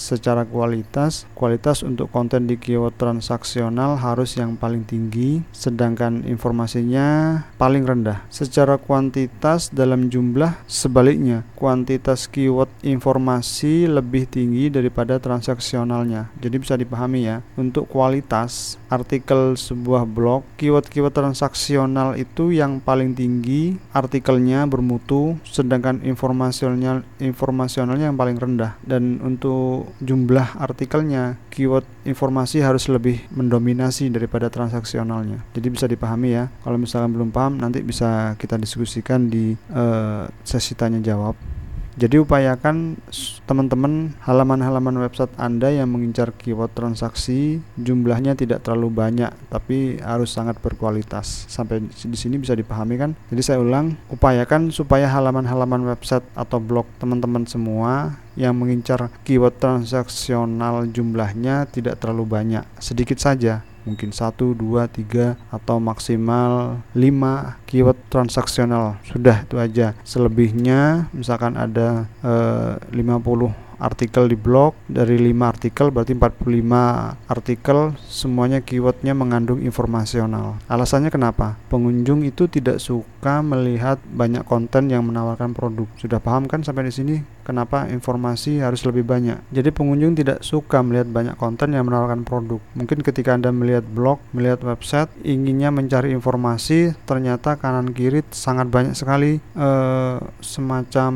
secara 0.06 0.46
kualitas, 0.46 1.26
kualitas 1.34 1.82
untuk 1.82 2.14
konten 2.14 2.46
di 2.46 2.54
keyword 2.54 2.94
transaksional 2.94 3.98
harus 3.98 4.38
yang 4.38 4.54
paling 4.54 4.86
tinggi, 4.86 5.42
sedangkan 5.50 6.22
informasinya 6.22 7.42
paling 7.58 7.82
rendah. 7.82 8.22
Secara 8.30 8.78
kuantitas 8.78 9.74
dalam 9.74 10.06
jumlah 10.06 10.54
sebaliknya, 10.70 11.42
kuantitas 11.58 12.30
keyword 12.30 12.70
informasi 12.86 13.90
lebih 13.90 14.30
tinggi 14.30 14.70
daripada 14.70 15.18
transaksionalnya. 15.18 16.30
Jadi 16.38 16.56
bisa 16.62 16.78
dipahami 16.78 17.26
ya. 17.26 17.42
Untuk 17.58 17.90
kualitas 17.90 18.78
artikel 18.86 19.58
sebuah 19.58 20.06
blog, 20.06 20.46
keyword-keyword 20.60 21.16
transaksional 21.16 22.14
itu 22.14 22.54
yang 22.54 22.78
paling 22.78 23.16
tinggi, 23.18 23.74
artikelnya 23.90 24.68
bermutu, 24.70 25.34
sedangkan 25.42 26.04
informasionalnya 26.06 27.02
informasionalnya 27.18 28.12
yang 28.12 28.18
paling 28.18 28.36
rendah. 28.36 28.78
Dan 28.84 29.18
untuk 29.24 29.95
jumlah 30.00 30.60
artikelnya, 30.60 31.40
keyword 31.48 31.86
informasi 32.04 32.60
harus 32.60 32.86
lebih 32.92 33.24
mendominasi 33.32 34.12
daripada 34.12 34.52
transaksionalnya. 34.52 35.42
Jadi 35.56 35.66
bisa 35.72 35.86
dipahami 35.88 36.36
ya. 36.36 36.52
Kalau 36.64 36.76
misalkan 36.76 37.16
belum 37.16 37.30
paham, 37.32 37.58
nanti 37.60 37.80
bisa 37.80 38.36
kita 38.36 38.60
diskusikan 38.60 39.28
di 39.32 39.56
uh, 39.72 40.28
sesi 40.44 40.76
tanya 40.76 41.00
jawab. 41.00 41.55
Jadi 41.96 42.20
upayakan 42.20 43.00
teman-teman 43.48 44.12
halaman-halaman 44.20 45.00
website 45.00 45.32
Anda 45.40 45.72
yang 45.72 45.88
mengincar 45.88 46.28
keyword 46.36 46.76
transaksi 46.76 47.64
jumlahnya 47.80 48.36
tidak 48.36 48.68
terlalu 48.68 48.92
banyak 48.92 49.32
tapi 49.48 49.96
harus 50.04 50.28
sangat 50.28 50.60
berkualitas. 50.60 51.48
Sampai 51.48 51.80
di 51.88 52.18
sini 52.20 52.36
bisa 52.36 52.52
dipahami 52.52 53.00
kan? 53.00 53.16
Jadi 53.32 53.40
saya 53.40 53.64
ulang, 53.64 53.96
upayakan 54.12 54.68
supaya 54.68 55.08
halaman-halaman 55.08 55.88
website 55.88 56.28
atau 56.36 56.60
blog 56.60 56.84
teman-teman 57.00 57.48
semua 57.48 58.20
yang 58.36 58.52
mengincar 58.52 59.08
keyword 59.24 59.56
transaksional 59.56 60.84
jumlahnya 60.92 61.64
tidak 61.72 61.96
terlalu 61.96 62.28
banyak, 62.28 62.64
sedikit 62.76 63.16
saja 63.16 63.64
mungkin 63.86 64.10
1, 64.10 64.34
2, 64.34 64.58
3 64.58 65.38
atau 65.48 65.76
maksimal 65.78 66.82
5 66.92 67.64
keyword 67.70 67.96
transaksional. 68.10 68.98
Sudah 69.06 69.46
itu 69.46 69.56
aja. 69.56 69.94
Selebihnya 70.02 71.08
misalkan 71.14 71.54
ada 71.54 72.10
eh, 72.20 72.76
50 72.90 73.66
artikel 73.76 74.28
di 74.28 74.36
blog 74.36 74.72
dari 74.88 75.20
5 75.20 75.52
artikel 75.52 75.92
berarti 75.92 76.16
45 76.16 77.28
artikel 77.28 77.78
semuanya 78.08 78.64
keywordnya 78.64 79.12
mengandung 79.12 79.60
informasional. 79.60 80.56
Alasannya 80.66 81.12
kenapa? 81.12 81.60
Pengunjung 81.68 82.24
itu 82.24 82.48
tidak 82.48 82.80
suka 82.80 83.44
melihat 83.44 84.00
banyak 84.08 84.42
konten 84.48 84.88
yang 84.88 85.04
menawarkan 85.04 85.52
produk. 85.52 85.88
Sudah 86.00 86.18
paham 86.18 86.48
kan 86.48 86.64
sampai 86.64 86.88
di 86.88 86.92
sini 86.92 87.16
kenapa 87.46 87.86
informasi 87.86 88.58
harus 88.58 88.82
lebih 88.82 89.06
banyak 89.06 89.38
jadi 89.54 89.70
pengunjung 89.70 90.18
tidak 90.18 90.42
suka 90.42 90.82
melihat 90.82 91.06
banyak 91.06 91.38
konten 91.38 91.78
yang 91.78 91.86
menawarkan 91.86 92.26
produk 92.26 92.58
mungkin 92.74 93.06
ketika 93.06 93.38
anda 93.38 93.54
melihat 93.54 93.86
blog 93.86 94.18
melihat 94.34 94.66
website 94.66 95.08
inginnya 95.22 95.70
mencari 95.70 96.10
informasi 96.10 96.98
ternyata 97.06 97.54
kanan 97.54 97.94
kiri 97.94 98.26
sangat 98.34 98.66
banyak 98.66 98.98
sekali 98.98 99.38
eh, 99.38 100.18
semacam 100.42 101.12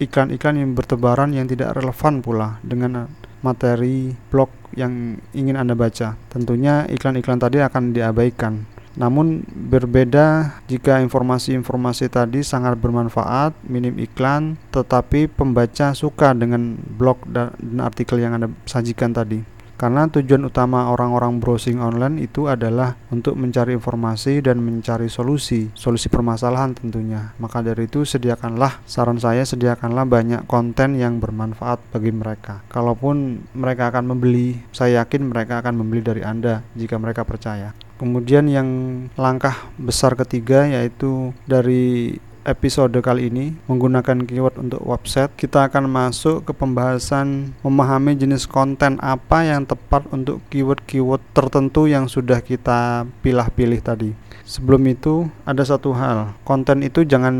iklan-iklan 0.00 0.56
yang 0.56 0.70
bertebaran 0.72 1.30
yang 1.34 1.44
tidak 1.44 1.76
relevan 1.76 2.14
relevan 2.14 2.24
pula 2.24 2.48
dengan 2.62 3.06
materi 3.44 4.16
blog 4.32 4.48
yang 4.74 5.20
ingin 5.36 5.60
Anda 5.60 5.76
baca. 5.76 6.16
Tentunya 6.32 6.88
iklan-iklan 6.88 7.38
tadi 7.38 7.60
akan 7.60 7.92
diabaikan. 7.92 8.73
Namun 8.94 9.42
berbeda 9.46 10.58
jika 10.70 11.02
informasi-informasi 11.02 12.06
tadi 12.10 12.46
sangat 12.46 12.78
bermanfaat, 12.78 13.58
minim 13.66 13.98
iklan, 13.98 14.54
tetapi 14.70 15.26
pembaca 15.26 15.90
suka 15.98 16.30
dengan 16.30 16.78
blog 16.78 17.26
dan 17.26 17.54
artikel 17.82 18.22
yang 18.22 18.38
Anda 18.38 18.48
sajikan 18.66 19.10
tadi. 19.10 19.54
Karena 19.74 20.06
tujuan 20.06 20.46
utama 20.46 20.86
orang-orang 20.94 21.42
browsing 21.42 21.82
online 21.82 22.22
itu 22.22 22.46
adalah 22.46 22.94
untuk 23.10 23.34
mencari 23.34 23.74
informasi 23.74 24.38
dan 24.38 24.62
mencari 24.62 25.10
solusi, 25.10 25.66
solusi 25.74 26.06
permasalahan 26.06 26.78
tentunya. 26.78 27.34
Maka 27.42 27.58
dari 27.58 27.90
itu 27.90 28.06
sediakanlah, 28.06 28.86
saran 28.86 29.18
saya 29.18 29.42
sediakanlah 29.42 30.06
banyak 30.06 30.46
konten 30.46 30.94
yang 30.94 31.18
bermanfaat 31.18 31.82
bagi 31.90 32.14
mereka. 32.14 32.62
Kalaupun 32.70 33.42
mereka 33.58 33.90
akan 33.90 34.14
membeli, 34.14 34.62
saya 34.70 35.02
yakin 35.02 35.26
mereka 35.26 35.58
akan 35.58 35.74
membeli 35.82 36.06
dari 36.06 36.22
Anda 36.22 36.62
jika 36.78 36.94
mereka 36.94 37.26
percaya. 37.26 37.74
Kemudian 37.96 38.50
yang 38.50 38.68
langkah 39.14 39.70
besar 39.78 40.18
ketiga 40.18 40.66
yaitu 40.66 41.30
dari 41.46 42.18
episode 42.44 42.94
kali 43.00 43.32
ini 43.32 43.56
menggunakan 43.66 44.28
keyword 44.28 44.60
untuk 44.60 44.84
website 44.84 45.32
kita 45.34 45.66
akan 45.66 45.88
masuk 45.88 46.44
ke 46.44 46.52
pembahasan 46.52 47.56
memahami 47.64 48.14
jenis 48.14 48.44
konten 48.44 49.00
apa 49.00 49.48
yang 49.48 49.64
tepat 49.64 50.04
untuk 50.12 50.44
keyword-keyword 50.52 51.24
tertentu 51.32 51.88
yang 51.88 52.06
sudah 52.06 52.44
kita 52.44 53.08
pilih-pilih 53.24 53.80
tadi. 53.80 54.10
Sebelum 54.44 54.84
itu 54.92 55.24
ada 55.48 55.64
satu 55.64 55.96
hal. 55.96 56.36
Konten 56.44 56.84
itu 56.84 57.08
jangan 57.08 57.34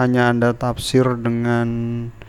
hanya 0.00 0.32
anda 0.32 0.56
tafsir 0.56 1.04
dengan 1.20 1.68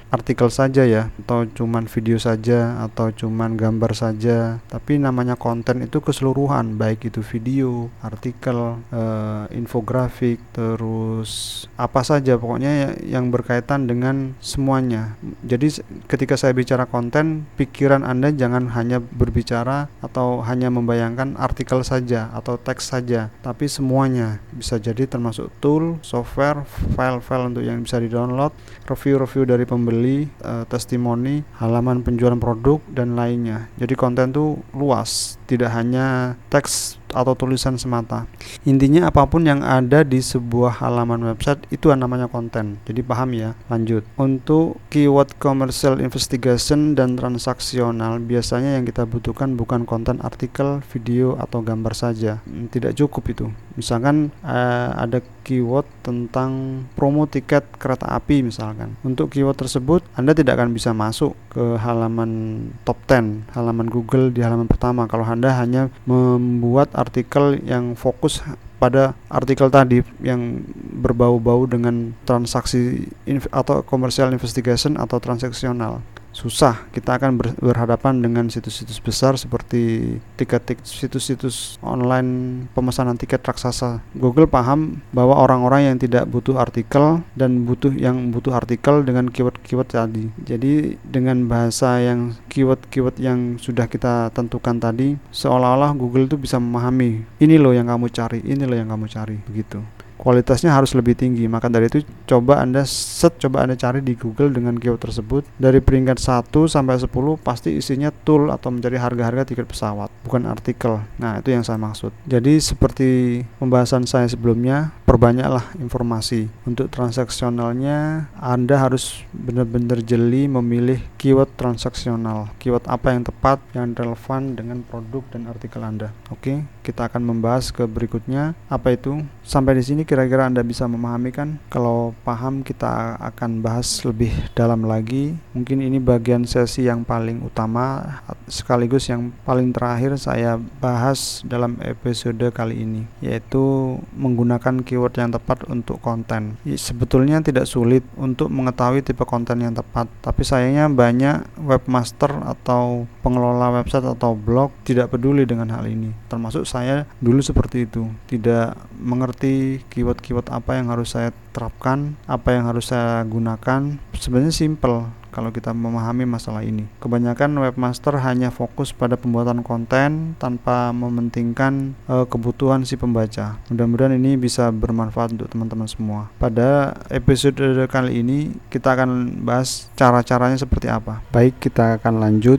artikel 0.08 0.48
saja 0.48 0.88
ya 0.88 1.12
atau 1.24 1.44
cuman 1.44 1.92
video 1.92 2.16
saja 2.16 2.80
atau 2.84 3.12
cuman 3.12 3.60
gambar 3.60 3.92
saja. 3.92 4.64
Tapi 4.72 5.00
namanya 5.02 5.36
konten 5.36 5.84
itu 5.84 6.00
keseluruhan 6.00 6.80
baik 6.80 7.12
itu 7.12 7.20
video 7.20 7.92
artikel 8.00 8.80
uh, 8.94 9.46
infografik 9.52 10.40
terus 10.56 11.66
apa 11.76 12.02
saja 12.08 12.40
pokoknya 12.40 13.04
yang 13.04 13.28
berkaitan 13.30 13.86
dengan 13.86 14.38
semuanya. 14.40 15.20
Jadi 15.44 15.84
ketika 16.08 16.40
saya 16.40 16.56
bicara 16.56 16.88
konten 16.88 17.44
pikiran 17.60 18.08
anda 18.08 18.32
jangan 18.32 18.72
hanya 18.72 19.04
berbicara 19.04 19.92
atau 20.00 20.40
hanya 20.48 20.72
membayangkan 20.72 21.36
artikel 21.36 21.84
saja 21.84 22.32
atau 22.32 22.56
teks 22.56 22.96
saja 22.96 23.28
tapi 23.44 23.68
semuanya. 23.68 24.40
Bisa 24.56 24.80
jadi 24.80 25.04
termasuk 25.04 25.52
tool 25.60 26.00
software 26.00 26.64
file-file 26.96 27.52
untuk 27.52 27.64
yang 27.66 27.84
bisa 27.84 28.00
di 28.00 28.08
download 28.08 28.56
review-review 28.88 29.44
dari 29.44 29.68
pembeli 29.68 29.97
uh, 30.44 30.64
testimoni, 30.70 31.42
halaman 31.58 32.06
penjualan 32.06 32.38
produk 32.38 32.84
dan 32.92 33.18
lainnya. 33.18 33.72
Jadi 33.82 33.94
konten 33.98 34.30
itu 34.36 34.62
luas, 34.76 35.42
tidak 35.50 35.74
hanya 35.74 36.38
teks 36.54 37.02
atau 37.12 37.34
tulisan 37.38 37.76
semata. 37.76 38.26
Intinya 38.64 39.12
apa 39.12 39.28
pun 39.28 39.46
yang 39.46 39.64
ada 39.64 40.04
di 40.04 40.20
sebuah 40.20 40.82
halaman 40.84 41.24
website 41.28 41.64
itu 41.72 41.92
namanya 41.94 42.30
konten. 42.30 42.80
Jadi 42.86 43.02
paham 43.04 43.34
ya. 43.34 43.54
Lanjut. 43.72 44.06
Untuk 44.20 44.80
keyword 44.94 45.36
commercial 45.38 46.00
investigation 46.00 46.94
dan 46.94 47.20
transaksional 47.20 48.20
biasanya 48.24 48.78
yang 48.80 48.86
kita 48.86 49.04
butuhkan 49.08 49.58
bukan 49.58 49.84
konten 49.84 50.20
artikel, 50.22 50.84
video 50.92 51.36
atau 51.40 51.64
gambar 51.64 51.94
saja. 51.94 52.40
Hmm, 52.46 52.70
tidak 52.70 52.96
cukup 52.98 53.24
itu. 53.32 53.46
Misalkan 53.78 54.34
uh, 54.42 54.90
ada 54.98 55.22
keyword 55.46 55.86
tentang 56.02 56.84
promo 56.98 57.30
tiket 57.30 57.64
kereta 57.78 58.10
api 58.10 58.42
misalkan. 58.42 58.98
Untuk 59.06 59.32
keyword 59.32 59.56
tersebut 59.56 60.02
Anda 60.18 60.34
tidak 60.34 60.58
akan 60.58 60.74
bisa 60.74 60.92
masuk 60.92 61.38
ke 61.54 61.78
halaman 61.78 62.60
top 62.84 62.98
10, 63.08 63.54
halaman 63.54 63.88
Google 63.88 64.34
di 64.34 64.42
halaman 64.42 64.68
pertama 64.68 65.06
kalau 65.06 65.24
Anda 65.24 65.54
hanya 65.56 65.94
membuat 66.10 66.92
artikel 66.98 67.62
yang 67.62 67.94
fokus 67.94 68.42
pada 68.82 69.14
artikel 69.30 69.70
tadi 69.70 70.02
yang 70.22 70.66
berbau-bau 71.02 71.70
dengan 71.70 72.14
transaksi 72.26 73.10
atau 73.54 73.86
commercial 73.86 74.34
investigation 74.34 74.98
atau 74.98 75.22
transaksional 75.22 76.02
susah. 76.38 76.86
Kita 76.94 77.18
akan 77.18 77.42
ber, 77.42 77.58
berhadapan 77.58 78.22
dengan 78.22 78.46
situs-situs 78.54 79.02
besar 79.02 79.34
seperti 79.42 80.14
tiket 80.38 80.78
situs-situs 80.86 81.82
online 81.82 82.64
pemesanan 82.78 83.18
tiket 83.18 83.42
raksasa. 83.42 84.06
Google 84.14 84.46
paham 84.46 85.02
bahwa 85.10 85.34
orang-orang 85.34 85.90
yang 85.90 85.98
tidak 85.98 86.30
butuh 86.30 86.62
artikel 86.62 87.26
dan 87.34 87.66
butuh 87.66 87.90
yang 87.98 88.30
butuh 88.30 88.54
artikel 88.54 89.02
dengan 89.02 89.34
keyword-keyword 89.34 89.90
tadi. 89.90 90.30
Jadi 90.46 91.02
dengan 91.02 91.50
bahasa 91.50 91.98
yang 91.98 92.38
keyword-keyword 92.54 93.18
yang 93.18 93.58
sudah 93.58 93.90
kita 93.90 94.30
tentukan 94.38 94.78
tadi 94.78 95.18
seolah-olah 95.34 95.98
Google 95.98 96.30
itu 96.30 96.38
bisa 96.38 96.62
memahami 96.62 97.26
ini 97.42 97.56
loh 97.58 97.74
yang 97.74 97.90
kamu 97.90 98.14
cari 98.14 98.40
ini 98.46 98.68
loh 98.68 98.78
yang 98.78 98.92
kamu 98.92 99.10
cari 99.10 99.38
begitu 99.48 99.80
kualitasnya 100.18 100.74
harus 100.74 100.98
lebih 100.98 101.14
tinggi. 101.14 101.46
Maka 101.46 101.70
dari 101.70 101.88
itu 101.88 102.04
coba 102.26 102.60
Anda 102.60 102.84
set 102.84 103.38
coba 103.38 103.64
Anda 103.64 103.78
cari 103.78 104.02
di 104.02 104.18
Google 104.18 104.52
dengan 104.52 104.76
keyword 104.76 105.02
tersebut 105.02 105.44
dari 105.62 105.80
peringkat 105.80 106.18
1 106.20 106.50
sampai 106.68 106.98
10 106.98 107.08
pasti 107.40 107.78
isinya 107.78 108.10
tool 108.10 108.50
atau 108.50 108.74
mencari 108.74 108.98
harga-harga 108.98 109.54
tiket 109.54 109.70
pesawat, 109.70 110.10
bukan 110.26 110.50
artikel. 110.50 111.06
Nah, 111.22 111.40
itu 111.40 111.54
yang 111.54 111.62
saya 111.62 111.78
maksud. 111.78 112.10
Jadi 112.26 112.58
seperti 112.58 113.42
pembahasan 113.62 114.10
saya 114.10 114.26
sebelumnya, 114.26 114.92
perbanyaklah 115.06 115.64
informasi. 115.78 116.50
Untuk 116.66 116.90
transaksionalnya 116.90 118.32
Anda 118.42 118.82
harus 118.82 119.24
benar-benar 119.32 120.02
jeli 120.02 120.50
memilih 120.50 121.00
keyword 121.22 121.54
transaksional. 121.56 122.50
Keyword 122.58 122.90
apa 122.90 123.14
yang 123.14 123.24
tepat, 123.24 123.62
yang 123.78 123.94
relevan 123.94 124.58
dengan 124.58 124.82
produk 124.82 125.24
dan 125.32 125.46
artikel 125.52 125.84
Anda. 125.84 126.10
Oke, 126.34 126.66
kita 126.82 127.12
akan 127.12 127.24
membahas 127.24 127.70
ke 127.70 127.84
berikutnya. 127.84 128.56
Apa 128.72 128.96
itu? 128.96 129.22
Sampai 129.44 129.76
di 129.76 129.84
sini 129.84 130.07
kira-kira 130.08 130.48
Anda 130.48 130.64
bisa 130.64 130.88
memahami 130.88 131.36
kan? 131.36 131.60
Kalau 131.68 132.16
paham 132.24 132.64
kita 132.64 133.20
akan 133.20 133.60
bahas 133.60 134.08
lebih 134.08 134.32
dalam 134.56 134.88
lagi. 134.88 135.36
Mungkin 135.52 135.84
ini 135.84 136.00
bagian 136.00 136.48
sesi 136.48 136.88
yang 136.88 137.04
paling 137.04 137.44
utama 137.44 138.18
sekaligus 138.48 139.12
yang 139.12 139.36
paling 139.44 139.76
terakhir 139.76 140.16
saya 140.16 140.56
bahas 140.80 141.44
dalam 141.44 141.76
episode 141.84 142.40
kali 142.56 142.88
ini, 142.88 143.04
yaitu 143.20 144.00
menggunakan 144.16 144.82
keyword 144.88 145.20
yang 145.20 145.36
tepat 145.36 145.68
untuk 145.68 146.00
konten. 146.00 146.56
Sebetulnya 146.64 147.44
tidak 147.44 147.68
sulit 147.68 148.08
untuk 148.16 148.48
mengetahui 148.48 149.04
tipe 149.04 149.28
konten 149.28 149.60
yang 149.60 149.76
tepat, 149.76 150.08
tapi 150.24 150.48
sayangnya 150.48 150.88
banyak 150.88 151.44
webmaster 151.60 152.32
atau 152.48 153.04
pengelola 153.20 153.84
website 153.84 154.08
atau 154.08 154.32
blog 154.32 154.72
tidak 154.88 155.12
peduli 155.12 155.44
dengan 155.44 155.68
hal 155.76 155.84
ini. 155.84 156.16
Termasuk 156.32 156.64
saya 156.64 157.04
dulu 157.20 157.44
seperti 157.44 157.84
itu, 157.84 158.08
tidak 158.32 158.80
mengerti 158.96 159.84
keyword-keyword 159.98 160.54
apa 160.54 160.78
yang 160.78 160.94
harus 160.94 161.18
saya 161.18 161.34
terapkan, 161.58 162.14
apa 162.30 162.54
yang 162.54 162.70
harus 162.70 162.94
saya 162.94 163.26
gunakan. 163.26 163.98
Sebenarnya 164.14 164.54
simple 164.54 165.10
kalau 165.38 165.54
kita 165.54 165.70
memahami 165.70 166.26
masalah 166.26 166.66
ini. 166.66 166.90
Kebanyakan 166.98 167.62
webmaster 167.62 168.18
hanya 168.18 168.50
fokus 168.50 168.90
pada 168.90 169.14
pembuatan 169.14 169.62
konten 169.62 170.34
tanpa 170.42 170.90
mementingkan 170.90 171.94
e, 172.10 172.26
kebutuhan 172.26 172.82
si 172.82 172.98
pembaca. 172.98 173.62
Mudah-mudahan 173.70 174.18
ini 174.18 174.34
bisa 174.34 174.74
bermanfaat 174.74 175.38
untuk 175.38 175.46
teman-teman 175.54 175.86
semua. 175.86 176.34
Pada 176.42 176.98
episode 177.14 177.62
kali 177.86 178.26
ini 178.26 178.58
kita 178.74 178.98
akan 178.98 179.42
bahas 179.46 179.94
cara-caranya 179.94 180.58
seperti 180.58 180.90
apa. 180.90 181.22
Baik, 181.30 181.62
kita 181.62 182.02
akan 182.02 182.18
lanjut 182.18 182.58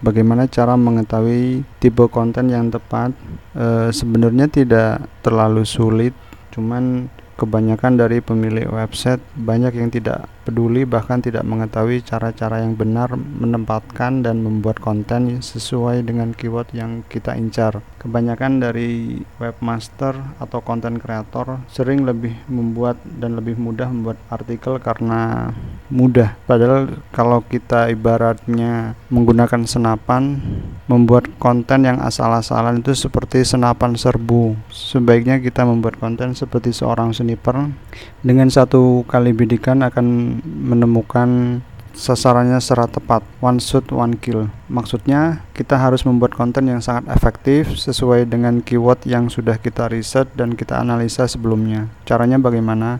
bagaimana 0.00 0.48
cara 0.48 0.80
mengetahui 0.80 1.60
tipe 1.76 2.08
konten 2.08 2.48
yang 2.48 2.72
tepat. 2.72 3.12
E, 3.52 3.92
sebenarnya 3.92 4.48
tidak 4.48 5.12
terlalu 5.20 5.68
sulit, 5.68 6.16
cuman 6.54 7.10
kebanyakan 7.34 7.98
dari 7.98 8.22
pemilik 8.22 8.70
website 8.70 9.18
banyak 9.34 9.74
yang 9.74 9.90
tidak 9.90 10.30
peduli 10.44 10.84
bahkan 10.84 11.24
tidak 11.24 11.42
mengetahui 11.48 12.04
cara-cara 12.04 12.60
yang 12.60 12.76
benar 12.76 13.16
menempatkan 13.16 14.20
dan 14.20 14.44
membuat 14.44 14.78
konten 14.78 15.40
sesuai 15.40 16.04
dengan 16.04 16.36
keyword 16.36 16.70
yang 16.76 17.00
kita 17.08 17.32
incar. 17.34 17.80
Kebanyakan 17.98 18.60
dari 18.60 19.24
webmaster 19.40 20.12
atau 20.36 20.60
konten 20.60 21.00
kreator 21.00 21.64
sering 21.72 22.04
lebih 22.04 22.36
membuat 22.46 23.00
dan 23.02 23.40
lebih 23.40 23.56
mudah 23.56 23.88
membuat 23.88 24.20
artikel 24.28 24.76
karena 24.76 25.50
mudah. 25.88 26.36
Padahal 26.44 27.00
kalau 27.10 27.40
kita 27.40 27.88
ibaratnya 27.88 28.92
menggunakan 29.08 29.64
senapan 29.64 30.42
membuat 30.84 31.32
konten 31.40 31.88
yang 31.88 31.98
asal-asalan 32.04 32.84
itu 32.84 32.92
seperti 32.92 33.40
senapan 33.46 33.96
serbu. 33.96 34.52
Sebaiknya 34.68 35.40
kita 35.40 35.64
membuat 35.64 35.96
konten 35.96 36.36
seperti 36.36 36.76
seorang 36.76 37.16
sniper 37.16 37.72
dengan 38.20 38.48
satu 38.52 39.06
kali 39.08 39.32
bidikan 39.32 39.80
akan 39.80 40.33
menemukan 40.42 41.60
sasarannya 41.94 42.58
secara 42.58 42.90
tepat. 42.90 43.22
One 43.38 43.62
shot 43.62 43.88
one 43.94 44.18
kill. 44.18 44.50
Maksudnya 44.66 45.46
kita 45.54 45.78
harus 45.78 46.02
membuat 46.02 46.34
konten 46.34 46.66
yang 46.68 46.82
sangat 46.82 47.08
efektif 47.14 47.78
sesuai 47.78 48.26
dengan 48.26 48.60
keyword 48.60 49.06
yang 49.06 49.30
sudah 49.30 49.56
kita 49.56 49.88
riset 49.88 50.28
dan 50.34 50.58
kita 50.58 50.82
analisa 50.82 51.24
sebelumnya. 51.30 51.88
Caranya 52.04 52.36
bagaimana? 52.36 52.98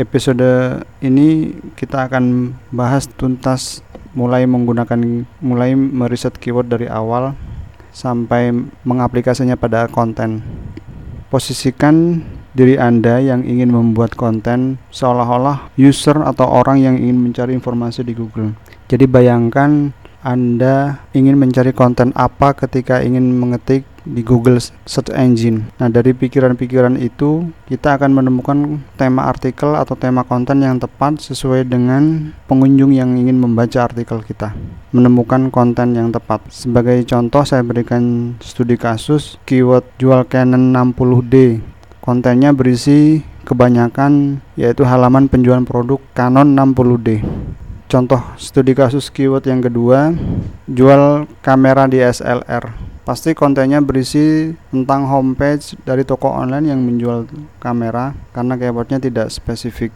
Episode 0.00 0.80
ini 1.04 1.52
kita 1.76 2.08
akan 2.08 2.56
bahas 2.72 3.04
tuntas 3.04 3.84
mulai 4.16 4.48
menggunakan 4.48 5.26
mulai 5.44 5.76
meriset 5.76 6.34
keyword 6.40 6.72
dari 6.72 6.88
awal 6.88 7.36
sampai 7.92 8.54
mengaplikasinya 8.86 9.58
pada 9.60 9.90
konten. 9.90 10.40
Posisikan 11.28 12.24
diri 12.54 12.74
Anda 12.76 13.22
yang 13.22 13.46
ingin 13.46 13.70
membuat 13.70 14.18
konten 14.18 14.82
seolah-olah 14.90 15.70
user 15.78 16.18
atau 16.26 16.46
orang 16.46 16.82
yang 16.82 16.96
ingin 16.98 17.18
mencari 17.18 17.54
informasi 17.54 18.02
di 18.02 18.14
Google. 18.16 18.54
Jadi 18.90 19.06
bayangkan 19.06 19.94
Anda 20.20 21.00
ingin 21.16 21.38
mencari 21.38 21.72
konten 21.72 22.12
apa 22.12 22.52
ketika 22.52 23.00
ingin 23.00 23.38
mengetik 23.38 23.88
di 24.04 24.24
Google 24.24 24.58
Search 24.60 25.12
Engine. 25.12 25.68
Nah, 25.76 25.92
dari 25.92 26.16
pikiran-pikiran 26.16 26.96
itu 27.00 27.48
kita 27.68 28.00
akan 28.00 28.16
menemukan 28.16 28.80
tema 28.96 29.28
artikel 29.28 29.76
atau 29.76 29.96
tema 29.96 30.24
konten 30.24 30.64
yang 30.64 30.80
tepat 30.80 31.20
sesuai 31.20 31.68
dengan 31.68 32.32
pengunjung 32.48 32.96
yang 32.96 33.12
ingin 33.16 33.36
membaca 33.36 33.84
artikel 33.84 34.24
kita. 34.24 34.56
Menemukan 34.90 35.52
konten 35.52 35.94
yang 35.94 36.10
tepat. 36.10 36.42
Sebagai 36.48 37.04
contoh 37.06 37.44
saya 37.44 37.60
berikan 37.60 38.34
studi 38.40 38.74
kasus 38.80 39.36
keyword 39.44 39.84
jual 40.00 40.24
Canon 40.26 40.72
60D 40.72 41.60
Kontennya 42.00 42.56
berisi 42.56 43.20
kebanyakan 43.44 44.40
yaitu 44.56 44.88
halaman 44.88 45.28
penjualan 45.28 45.60
produk 45.68 46.00
Canon 46.16 46.56
60D. 46.56 47.20
Contoh 47.92 48.22
studi 48.40 48.72
kasus 48.72 49.12
keyword 49.12 49.44
yang 49.44 49.60
kedua, 49.60 50.16
jual 50.64 51.28
kamera 51.44 51.84
DSLR. 51.90 52.72
Pasti 53.04 53.36
kontennya 53.36 53.84
berisi 53.84 54.54
tentang 54.70 55.10
homepage 55.10 55.76
dari 55.82 56.06
toko 56.06 56.30
online 56.30 56.70
yang 56.72 56.80
menjual 56.86 57.26
kamera 57.58 58.16
karena 58.32 58.54
keywordnya 58.56 59.02
tidak 59.02 59.28
spesifik. 59.28 59.90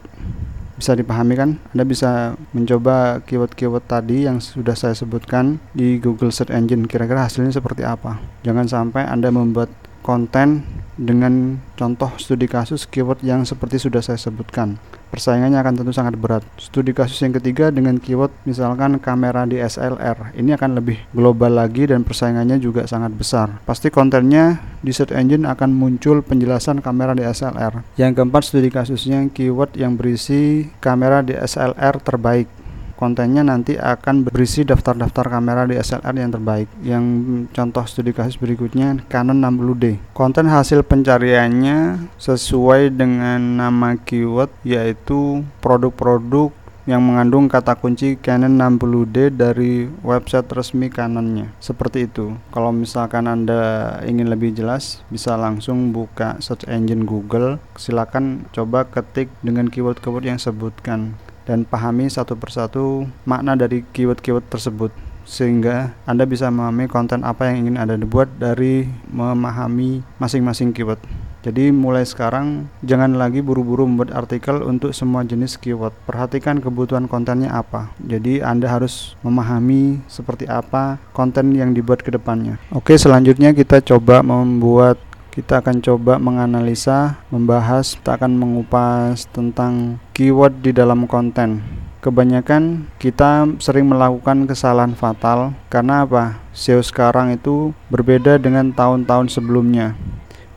Bisa 0.74 0.98
dipahami 0.98 1.38
kan? 1.38 1.50
Anda 1.70 1.86
bisa 1.86 2.34
mencoba 2.50 3.22
keyword-keyword 3.22 3.86
tadi 3.86 4.26
yang 4.26 4.42
sudah 4.42 4.74
saya 4.74 4.92
sebutkan 4.92 5.62
di 5.70 6.02
Google 6.02 6.34
Search 6.34 6.50
Engine. 6.50 6.90
Kira-kira 6.90 7.30
hasilnya 7.30 7.54
seperti 7.54 7.86
apa? 7.86 8.18
Jangan 8.42 8.66
sampai 8.66 9.06
Anda 9.06 9.30
membuat 9.30 9.70
konten 10.04 10.60
dengan 10.94 11.58
contoh 11.74 12.12
studi 12.20 12.46
kasus 12.46 12.84
keyword 12.84 13.24
yang 13.24 13.42
seperti 13.48 13.80
sudah 13.80 14.04
saya 14.04 14.20
sebutkan. 14.20 14.76
Persaingannya 15.08 15.62
akan 15.62 15.74
tentu 15.78 15.94
sangat 15.94 16.18
berat. 16.18 16.42
Studi 16.58 16.90
kasus 16.90 17.22
yang 17.22 17.30
ketiga 17.38 17.70
dengan 17.70 18.02
keyword 18.02 18.34
misalkan 18.44 18.98
kamera 18.98 19.46
DSLR. 19.46 20.34
Ini 20.34 20.58
akan 20.58 20.74
lebih 20.74 20.98
global 21.14 21.54
lagi 21.54 21.86
dan 21.86 22.02
persaingannya 22.02 22.58
juga 22.58 22.84
sangat 22.90 23.14
besar. 23.14 23.62
Pasti 23.62 23.94
kontennya 23.94 24.58
di 24.82 24.90
search 24.90 25.14
engine 25.14 25.46
akan 25.46 25.70
muncul 25.70 26.18
penjelasan 26.18 26.82
kamera 26.82 27.14
DSLR. 27.14 27.86
Yang 27.94 28.12
keempat 28.18 28.42
studi 28.42 28.74
kasusnya 28.74 29.22
keyword 29.30 29.78
yang 29.78 29.94
berisi 29.94 30.66
kamera 30.82 31.22
DSLR 31.22 32.02
terbaik 32.02 32.50
kontennya 32.96 33.42
nanti 33.46 33.76
akan 33.76 34.26
berisi 34.26 34.62
daftar-daftar 34.64 35.28
kamera 35.28 35.66
DSLR 35.68 36.14
yang 36.14 36.30
terbaik. 36.32 36.68
Yang 36.80 37.04
contoh 37.52 37.84
studi 37.86 38.10
kasus 38.14 38.40
berikutnya 38.40 39.02
Canon 39.10 39.42
60D. 39.42 40.14
Konten 40.16 40.46
hasil 40.48 40.86
pencariannya 40.86 42.10
sesuai 42.18 42.94
dengan 42.94 43.60
nama 43.60 43.98
keyword 43.98 44.50
yaitu 44.64 45.42
produk-produk 45.60 46.54
yang 46.84 47.00
mengandung 47.00 47.48
kata 47.48 47.80
kunci 47.80 48.20
Canon 48.20 48.60
60D 48.60 49.32
dari 49.32 49.88
website 50.04 50.52
resmi 50.52 50.92
Canonnya. 50.92 51.48
Seperti 51.56 52.04
itu. 52.04 52.36
Kalau 52.52 52.76
misalkan 52.76 53.24
Anda 53.24 53.96
ingin 54.04 54.28
lebih 54.28 54.52
jelas, 54.52 55.00
bisa 55.08 55.32
langsung 55.40 55.96
buka 55.96 56.36
search 56.44 56.68
engine 56.68 57.08
Google. 57.08 57.56
Silakan 57.80 58.44
coba 58.52 58.84
ketik 58.84 59.32
dengan 59.40 59.72
keyword-keyword 59.72 60.28
yang 60.28 60.40
sebutkan 60.40 61.16
dan 61.44 61.68
pahami 61.68 62.08
satu 62.08 62.36
persatu 62.36 63.08
makna 63.28 63.56
dari 63.56 63.84
keyword-keyword 63.92 64.48
tersebut 64.48 64.92
sehingga 65.24 65.96
Anda 66.04 66.28
bisa 66.28 66.52
memahami 66.52 66.86
konten 66.86 67.24
apa 67.24 67.48
yang 67.48 67.64
ingin 67.64 67.76
Anda 67.80 67.96
buat 68.04 68.28
dari 68.36 68.84
memahami 69.08 70.04
masing-masing 70.20 70.76
keyword. 70.76 71.00
Jadi 71.44 71.68
mulai 71.68 72.08
sekarang 72.08 72.72
jangan 72.80 73.20
lagi 73.20 73.44
buru-buru 73.44 73.84
membuat 73.84 74.16
artikel 74.16 74.64
untuk 74.64 74.96
semua 74.96 75.28
jenis 75.28 75.60
keyword. 75.60 75.92
Perhatikan 76.08 76.56
kebutuhan 76.56 77.04
kontennya 77.04 77.52
apa. 77.52 77.92
Jadi 78.00 78.40
Anda 78.40 78.64
harus 78.72 79.12
memahami 79.20 80.00
seperti 80.08 80.48
apa 80.48 80.96
konten 81.12 81.52
yang 81.52 81.76
dibuat 81.76 82.00
ke 82.00 82.08
depannya. 82.08 82.56
Oke, 82.72 82.96
selanjutnya 82.96 83.52
kita 83.52 83.84
coba 83.84 84.24
membuat 84.24 84.96
kita 85.34 85.58
akan 85.58 85.82
coba 85.82 86.22
menganalisa, 86.22 87.18
membahas, 87.26 87.98
kita 87.98 88.14
akan 88.14 88.38
mengupas 88.38 89.26
tentang 89.34 89.98
keyword 90.14 90.62
di 90.62 90.70
dalam 90.70 91.10
konten. 91.10 91.58
Kebanyakan 91.98 92.86
kita 93.02 93.58
sering 93.58 93.90
melakukan 93.90 94.46
kesalahan 94.46 94.94
fatal 94.94 95.50
karena 95.66 96.06
apa? 96.06 96.38
SEO 96.54 96.78
sekarang 96.86 97.34
itu 97.34 97.74
berbeda 97.90 98.38
dengan 98.38 98.70
tahun-tahun 98.70 99.34
sebelumnya. 99.34 99.98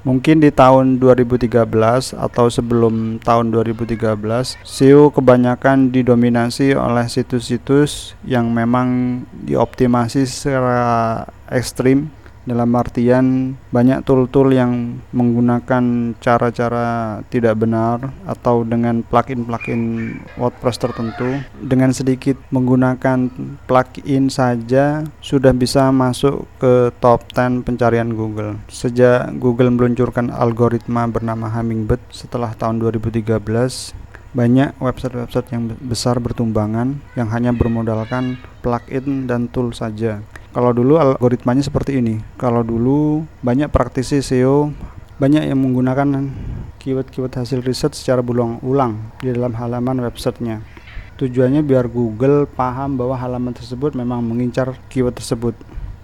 Mungkin 0.05 0.39
di 0.39 0.53
tahun 0.53 1.01
2013 1.01 1.57
atau 2.13 2.45
sebelum 2.47 3.17
tahun 3.19 3.51
2013, 3.51 4.61
SEO 4.61 5.09
kebanyakan 5.09 5.89
didominasi 5.89 6.77
oleh 6.77 7.09
situs-situs 7.09 8.13
yang 8.23 8.53
memang 8.53 9.23
dioptimasi 9.43 10.23
secara 10.23 11.25
ekstrim 11.51 12.07
dalam 12.47 12.71
artian 12.79 13.53
banyak 13.75 14.07
tool-tool 14.07 14.55
yang 14.55 15.03
menggunakan 15.11 16.15
cara-cara 16.23 17.19
tidak 17.27 17.59
benar 17.59 18.15
atau 18.23 18.63
dengan 18.63 19.03
plugin-plugin 19.03 20.15
WordPress 20.39 20.79
tertentu. 20.79 21.43
Dengan 21.59 21.91
sedikit 21.91 22.39
menggunakan 22.49 23.27
plugin 23.67 24.31
saja 24.31 25.03
sudah 25.19 25.51
bisa 25.51 25.91
masuk 25.91 26.47
ke 26.57 26.95
top 27.03 27.27
10 27.35 27.67
pencarian 27.67 28.15
Google. 28.15 28.55
Sejak 28.71 29.35
Google 29.35 29.75
meluncurkan 29.75 30.31
algoritma 30.31 31.11
bernama 31.11 31.51
Hummingbird 31.51 31.99
setelah 32.15 32.55
tahun 32.55 32.79
2013 32.79 34.07
banyak 34.37 34.77
website-website 34.77 35.49
yang 35.49 35.73
besar 35.81 36.21
bertumbangan 36.21 37.01
yang 37.17 37.31
hanya 37.33 37.49
bermodalkan 37.49 38.37
plugin 38.61 39.25
dan 39.25 39.49
tool 39.49 39.73
saja 39.73 40.21
kalau 40.57 40.73
dulu 40.73 40.97
algoritmanya 40.97 41.61
seperti 41.61 42.01
ini. 42.01 42.17
Kalau 42.33 42.65
dulu 42.65 43.29
banyak 43.45 43.69
praktisi 43.69 44.25
SEO 44.25 44.73
banyak 45.21 45.53
yang 45.53 45.61
menggunakan 45.61 46.33
keyword-keyword 46.81 47.29
hasil 47.37 47.61
riset 47.61 47.93
secara 47.93 48.25
berulang-ulang 48.25 49.13
di 49.21 49.29
dalam 49.37 49.53
halaman 49.53 50.01
websitenya. 50.01 50.65
Tujuannya 51.21 51.61
biar 51.61 51.85
Google 51.85 52.49
paham 52.49 52.97
bahwa 52.97 53.13
halaman 53.13 53.53
tersebut 53.53 53.93
memang 53.93 54.25
mengincar 54.25 54.73
keyword 54.89 55.21
tersebut. 55.21 55.53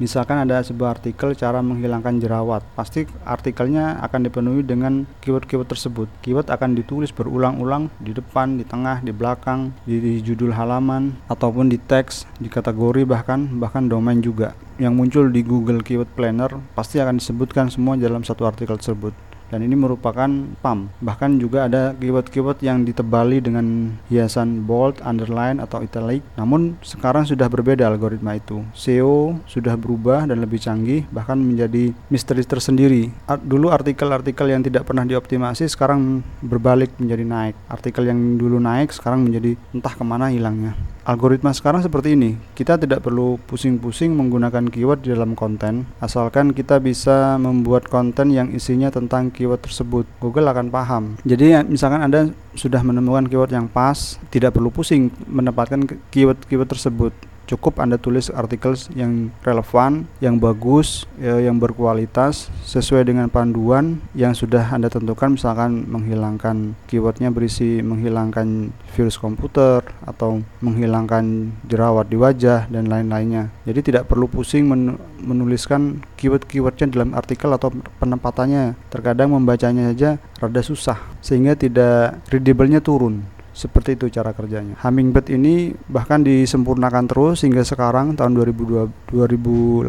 Misalkan 0.03 0.35
ada 0.35 0.59
sebuah 0.59 0.99
artikel 0.99 1.31
cara 1.31 1.63
menghilangkan 1.63 2.19
jerawat, 2.19 2.59
pasti 2.75 3.07
artikelnya 3.23 4.03
akan 4.03 4.27
dipenuhi 4.27 4.59
dengan 4.59 5.07
keyword-keyword 5.23 5.71
tersebut. 5.71 6.11
Keyword 6.19 6.51
akan 6.51 6.75
ditulis 6.75 7.15
berulang-ulang 7.15 7.87
di 8.03 8.11
depan, 8.11 8.59
di 8.59 8.67
tengah, 8.67 8.99
di 8.99 9.15
belakang, 9.15 9.71
di, 9.87 10.03
di 10.03 10.13
judul 10.19 10.51
halaman 10.51 11.15
ataupun 11.31 11.71
di 11.71 11.79
teks, 11.79 12.27
di 12.35 12.51
kategori 12.51 13.07
bahkan 13.07 13.47
bahkan 13.63 13.87
domain 13.87 14.19
juga. 14.19 14.51
Yang 14.75 14.91
muncul 14.91 15.25
di 15.31 15.39
Google 15.39 15.79
Keyword 15.79 16.11
Planner 16.19 16.51
pasti 16.75 16.99
akan 16.99 17.23
disebutkan 17.23 17.71
semua 17.71 17.95
dalam 17.95 18.27
satu 18.27 18.43
artikel 18.43 18.75
tersebut 18.75 19.15
dan 19.49 19.65
ini 19.65 19.75
merupakan 19.75 20.29
pump. 20.61 20.91
Bahkan 21.01 21.41
juga 21.41 21.67
ada 21.67 21.91
keyword-keyword 21.97 22.59
yang 22.63 22.87
ditebali 22.87 23.43
dengan 23.43 23.97
hiasan 24.07 24.63
bold, 24.63 25.01
underline 25.03 25.59
atau 25.59 25.81
italic. 25.81 26.23
Namun 26.39 26.79
sekarang 26.85 27.27
sudah 27.27 27.49
berbeda 27.49 27.87
algoritma 27.89 28.37
itu. 28.37 28.61
SEO 28.75 29.39
sudah 29.49 29.75
berubah 29.79 30.29
dan 30.29 30.39
lebih 30.39 30.61
canggih 30.61 31.03
bahkan 31.09 31.39
menjadi 31.39 31.91
misteri 32.07 32.45
tersendiri. 32.45 33.11
Dulu 33.27 33.73
artikel-artikel 33.73 34.51
yang 34.51 34.61
tidak 34.63 34.87
pernah 34.87 35.03
dioptimasi 35.03 35.67
sekarang 35.67 36.23
berbalik 36.43 36.93
menjadi 37.01 37.23
naik. 37.25 37.55
Artikel 37.67 38.07
yang 38.07 38.37
dulu 38.37 38.61
naik 38.61 38.93
sekarang 38.93 39.25
menjadi 39.25 39.57
entah 39.73 39.93
ke 39.95 40.03
mana 40.05 40.29
hilangnya 40.29 40.75
algoritma 41.03 41.51
sekarang 41.51 41.83
seperti 41.83 42.15
ini. 42.15 42.39
Kita 42.55 42.79
tidak 42.79 43.03
perlu 43.03 43.35
pusing-pusing 43.47 44.15
menggunakan 44.15 44.71
keyword 44.71 45.03
di 45.03 45.11
dalam 45.11 45.35
konten, 45.35 45.87
asalkan 45.99 46.55
kita 46.55 46.79
bisa 46.79 47.35
membuat 47.37 47.91
konten 47.91 48.31
yang 48.31 48.49
isinya 48.55 48.89
tentang 48.89 49.29
keyword 49.33 49.65
tersebut. 49.65 50.05
Google 50.21 50.47
akan 50.47 50.69
paham. 50.69 51.03
Jadi 51.25 51.57
misalkan 51.65 52.05
Anda 52.05 52.29
sudah 52.53 52.85
menemukan 52.85 53.25
keyword 53.25 53.51
yang 53.51 53.65
pas, 53.65 54.21
tidak 54.29 54.53
perlu 54.53 54.69
pusing 54.69 55.09
menempatkan 55.25 55.89
keyword-keyword 56.13 56.69
tersebut 56.69 57.13
cukup 57.45 57.79
Anda 57.79 57.99
tulis 57.99 58.31
artikel 58.31 58.75
yang 58.95 59.31
relevan, 59.43 60.07
yang 60.23 60.39
bagus, 60.39 61.05
ya, 61.19 61.39
yang 61.39 61.59
berkualitas 61.59 62.47
sesuai 62.63 63.07
dengan 63.07 63.27
panduan 63.27 63.99
yang 64.15 64.31
sudah 64.31 64.71
Anda 64.71 64.87
tentukan 64.87 65.35
misalkan 65.35 65.85
menghilangkan 65.87 66.75
keywordnya 66.87 67.29
berisi 67.29 67.83
menghilangkan 67.83 68.71
virus 68.95 69.19
komputer 69.19 69.83
atau 70.05 70.41
menghilangkan 70.63 71.51
jerawat 71.67 72.07
di 72.07 72.17
wajah 72.19 72.69
dan 72.69 72.87
lain-lainnya. 72.87 73.51
Jadi 73.67 73.93
tidak 73.93 74.07
perlu 74.07 74.29
pusing 74.29 74.67
men 74.67 74.95
menuliskan 75.23 76.03
keyword-keywordnya 76.19 76.91
dalam 76.91 77.15
artikel 77.15 77.47
atau 77.55 77.71
penempatannya. 78.03 78.75
Terkadang 78.91 79.31
membacanya 79.31 79.95
saja 79.95 80.19
rada 80.43 80.59
susah 80.59 80.99
sehingga 81.23 81.55
tidak 81.55 82.19
readable-nya 82.27 82.83
turun. 82.83 83.23
Seperti 83.53 83.93
itu 83.93 84.09
cara 84.09 84.33
kerjanya. 84.33 84.73
Hummingbird 84.81 85.29
ini 85.29 85.77
bahkan 85.85 86.25
disempurnakan 86.25 87.05
terus 87.05 87.45
hingga 87.45 87.61
sekarang 87.61 88.17
tahun 88.17 88.33
2018 88.33 89.13
2019 89.13 89.85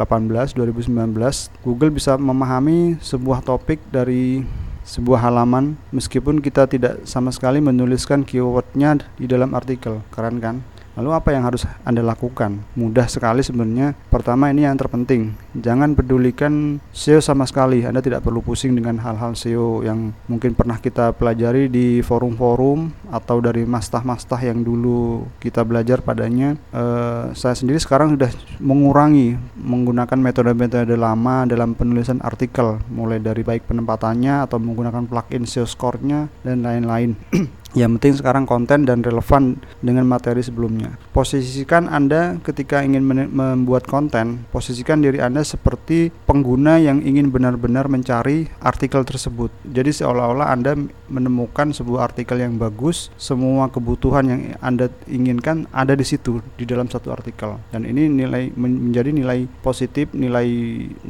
Google 1.65 1.97
bisa 1.97 2.21
memahami 2.21 3.01
sebuah 3.01 3.41
topik 3.41 3.81
dari 3.89 4.45
sebuah 4.85 5.33
halaman 5.33 5.81
meskipun 5.97 6.45
kita 6.45 6.69
tidak 6.69 7.09
sama 7.09 7.33
sekali 7.33 7.65
menuliskan 7.65 8.21
keywordnya 8.21 9.01
di 9.17 9.25
dalam 9.25 9.57
artikel. 9.57 10.05
Keren 10.13 10.45
kan? 10.45 10.61
Lalu 10.95 11.11
apa 11.11 11.35
yang 11.35 11.43
harus 11.43 11.67
Anda 11.83 12.07
lakukan? 12.07 12.63
Mudah 12.79 13.11
sekali 13.11 13.43
sebenarnya. 13.43 13.99
Pertama 14.09 14.51
ini 14.55 14.63
yang 14.63 14.79
terpenting. 14.79 15.35
Jangan 15.59 15.99
pedulikan 15.99 16.79
SEO 16.95 17.19
sama 17.19 17.47
sekali. 17.51 17.83
Anda 17.83 17.99
tidak 17.99 18.23
perlu 18.23 18.39
pusing 18.43 18.79
dengan 18.79 19.03
hal-hal 19.03 19.35
SEO 19.35 19.83
yang 19.83 20.15
mungkin 20.31 20.55
pernah 20.55 20.79
kita 20.79 21.11
pelajari 21.19 21.67
di 21.67 21.99
forum-forum 21.99 23.11
atau 23.11 23.43
dari 23.43 23.67
mastah-mastah 23.67 24.39
yang 24.39 24.63
dulu 24.63 25.27
kita 25.43 25.67
belajar 25.67 25.99
padanya. 25.99 26.55
Uh, 26.71 27.35
saya 27.35 27.59
sendiri 27.59 27.83
sekarang 27.83 28.15
sudah 28.15 28.31
mengurangi 28.63 29.35
menggunakan 29.59 30.19
metode-metode 30.19 30.95
lama 30.95 31.43
dalam 31.43 31.75
penulisan 31.75 32.23
artikel, 32.23 32.79
mulai 32.87 33.19
dari 33.19 33.43
baik 33.43 33.67
penempatannya 33.67 34.47
atau 34.47 34.63
menggunakan 34.63 35.11
plugin 35.11 35.43
SEO 35.43 35.67
score-nya 35.67 36.31
dan 36.47 36.63
lain-lain. 36.63 37.19
Yang 37.75 37.91
penting 37.99 38.15
sekarang 38.23 38.45
konten 38.47 38.87
dan 38.87 39.03
relevan 39.03 39.59
dengan 39.83 40.07
materi 40.07 40.47
sebelumnya. 40.47 40.95
Posisikan 41.11 41.91
Anda 41.91 42.39
ketika 42.47 42.87
ingin 42.87 43.03
membuat 43.35 43.91
konten, 43.91 44.47
posisikan 44.55 45.03
diri 45.03 45.19
Anda 45.19 45.43
seperti 45.43 46.15
pengguna 46.23 46.79
yang 46.79 47.03
ingin 47.03 47.35
benar-benar 47.35 47.91
mencari 47.91 48.47
artikel 48.63 49.03
tersebut. 49.03 49.51
Jadi 49.67 49.91
seolah-olah 49.91 50.55
Anda 50.55 50.79
menemukan 51.11 51.75
sebuah 51.75 52.15
artikel 52.15 52.39
yang 52.39 52.63
bagus, 52.63 53.11
semua 53.19 53.67
kebutuhan 53.67 54.25
yang 54.31 54.41
Anda 54.63 54.87
inginkan 55.11 55.67
ada 55.75 55.99
di 55.99 56.07
situ 56.07 56.39
di 56.55 56.63
dalam 56.63 56.87
satu 56.87 57.11
artikel. 57.11 57.59
Dan 57.75 57.91
ini 57.91 58.07
nilai 58.07 58.55
menjadi 58.55 59.11
nilai 59.11 59.51
positif, 59.67 60.15
nilai 60.15 60.47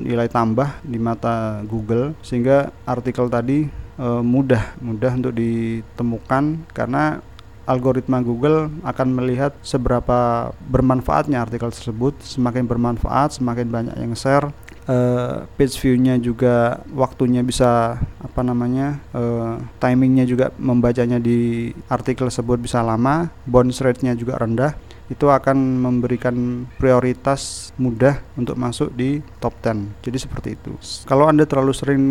nilai 0.01 0.29
tambah 0.33 0.81
di 0.81 0.97
mata 0.97 1.61
Google 1.69 2.17
sehingga 2.25 2.73
artikel 2.89 3.29
tadi 3.29 3.84
e, 3.97 4.07
mudah 4.21 4.77
mudah 4.83 5.13
untuk 5.15 5.35
ditemukan 5.35 6.67
karena 6.71 7.23
algoritma 7.65 8.21
Google 8.21 8.69
akan 8.85 9.09
melihat 9.13 9.57
seberapa 9.65 10.53
bermanfaatnya 10.69 11.41
artikel 11.45 11.73
tersebut. 11.73 12.17
Semakin 12.23 12.69
bermanfaat 12.69 13.41
semakin 13.41 13.69
banyak 13.69 13.97
yang 13.99 14.15
share. 14.17 14.53
Uh, 14.85 15.49
page 15.57 15.81
view-nya 15.81 16.21
juga 16.21 16.85
waktunya 16.93 17.41
bisa 17.41 17.97
apa 18.21 18.45
namanya 18.45 19.01
uh, 19.17 19.57
timingnya 19.81 20.29
juga 20.29 20.53
membacanya 20.61 21.17
di 21.17 21.73
artikel 21.89 22.29
tersebut 22.29 22.61
bisa 22.61 22.85
lama. 22.85 23.33
Bounce 23.49 23.81
rate-nya 23.81 24.13
juga 24.13 24.37
rendah. 24.37 24.77
Itu 25.09 25.33
akan 25.33 25.57
memberikan 25.81 26.69
prioritas 26.77 27.73
mudah 27.81 28.21
untuk 28.37 28.61
masuk 28.61 28.93
di 28.93 29.25
top 29.41 29.57
10 29.65 30.05
jadi 30.05 30.19
seperti 30.21 30.49
itu. 30.57 30.73
Kalau 31.09 31.33
anda 31.33 31.49
terlalu 31.49 31.73
sering 31.73 32.03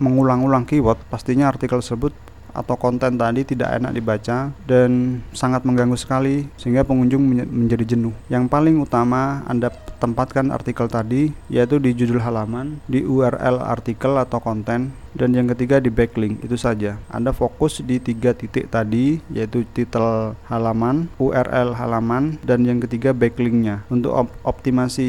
mengulang-ulang 0.00 0.64
keyword, 0.64 0.98
pastinya 1.12 1.52
artikel 1.52 1.78
tersebut 1.78 2.10
atau 2.50 2.74
konten 2.74 3.14
tadi 3.14 3.46
tidak 3.46 3.78
enak 3.78 3.94
dibaca 3.94 4.50
dan 4.66 5.22
sangat 5.30 5.62
mengganggu 5.62 5.94
sekali 5.94 6.50
sehingga 6.58 6.82
pengunjung 6.82 7.22
menjadi 7.46 7.94
jenuh. 7.94 8.14
Yang 8.26 8.50
paling 8.50 8.76
utama 8.82 9.46
Anda 9.46 9.70
tempatkan 10.02 10.50
artikel 10.50 10.90
tadi 10.90 11.30
yaitu 11.46 11.78
di 11.78 11.94
judul 11.94 12.18
halaman, 12.24 12.82
di 12.90 13.06
URL 13.06 13.62
artikel 13.62 14.18
atau 14.18 14.42
konten 14.42 14.90
dan 15.14 15.34
yang 15.34 15.50
ketiga 15.50 15.82
di 15.82 15.90
backlink 15.90 16.42
itu 16.46 16.54
saja. 16.54 16.98
Anda 17.10 17.34
fokus 17.34 17.82
di 17.82 17.98
tiga 17.98 18.30
titik 18.36 18.70
tadi 18.70 19.18
yaitu 19.32 19.66
titel 19.74 20.38
halaman 20.46 21.10
URL 21.18 21.74
halaman 21.74 22.38
dan 22.46 22.62
yang 22.62 22.78
ketiga 22.78 23.10
backlinknya. 23.10 23.82
Untuk 23.90 24.14
op 24.14 24.28
optimasi 24.46 25.08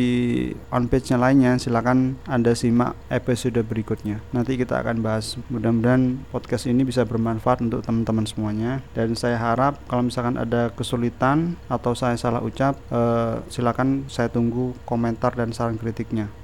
on 0.73 0.89
page 0.89 1.13
nya 1.13 1.17
lainnya 1.21 1.59
silakan 1.61 2.17
Anda 2.25 2.57
simak 2.57 2.97
episode 3.11 3.61
berikutnya. 3.61 4.23
Nanti 4.33 4.57
kita 4.57 4.81
akan 4.81 5.03
bahas. 5.05 5.37
Mudah-mudahan 5.51 6.23
podcast 6.33 6.65
ini 6.65 6.87
bisa 6.87 7.05
bermanfaat 7.05 7.61
untuk 7.61 7.85
teman-teman 7.85 8.25
semuanya. 8.25 8.81
Dan 8.97 9.13
saya 9.13 9.37
harap 9.37 9.77
kalau 9.85 10.07
misalkan 10.07 10.39
ada 10.39 10.71
kesulitan 10.73 11.59
atau 11.67 11.93
saya 11.93 12.17
salah 12.17 12.41
ucap 12.41 12.79
eh, 12.89 13.43
silakan 13.51 14.07
saya 14.07 14.31
tunggu 14.31 14.73
komentar 14.87 15.35
dan 15.35 15.51
saran 15.51 15.77
kritiknya 15.77 16.31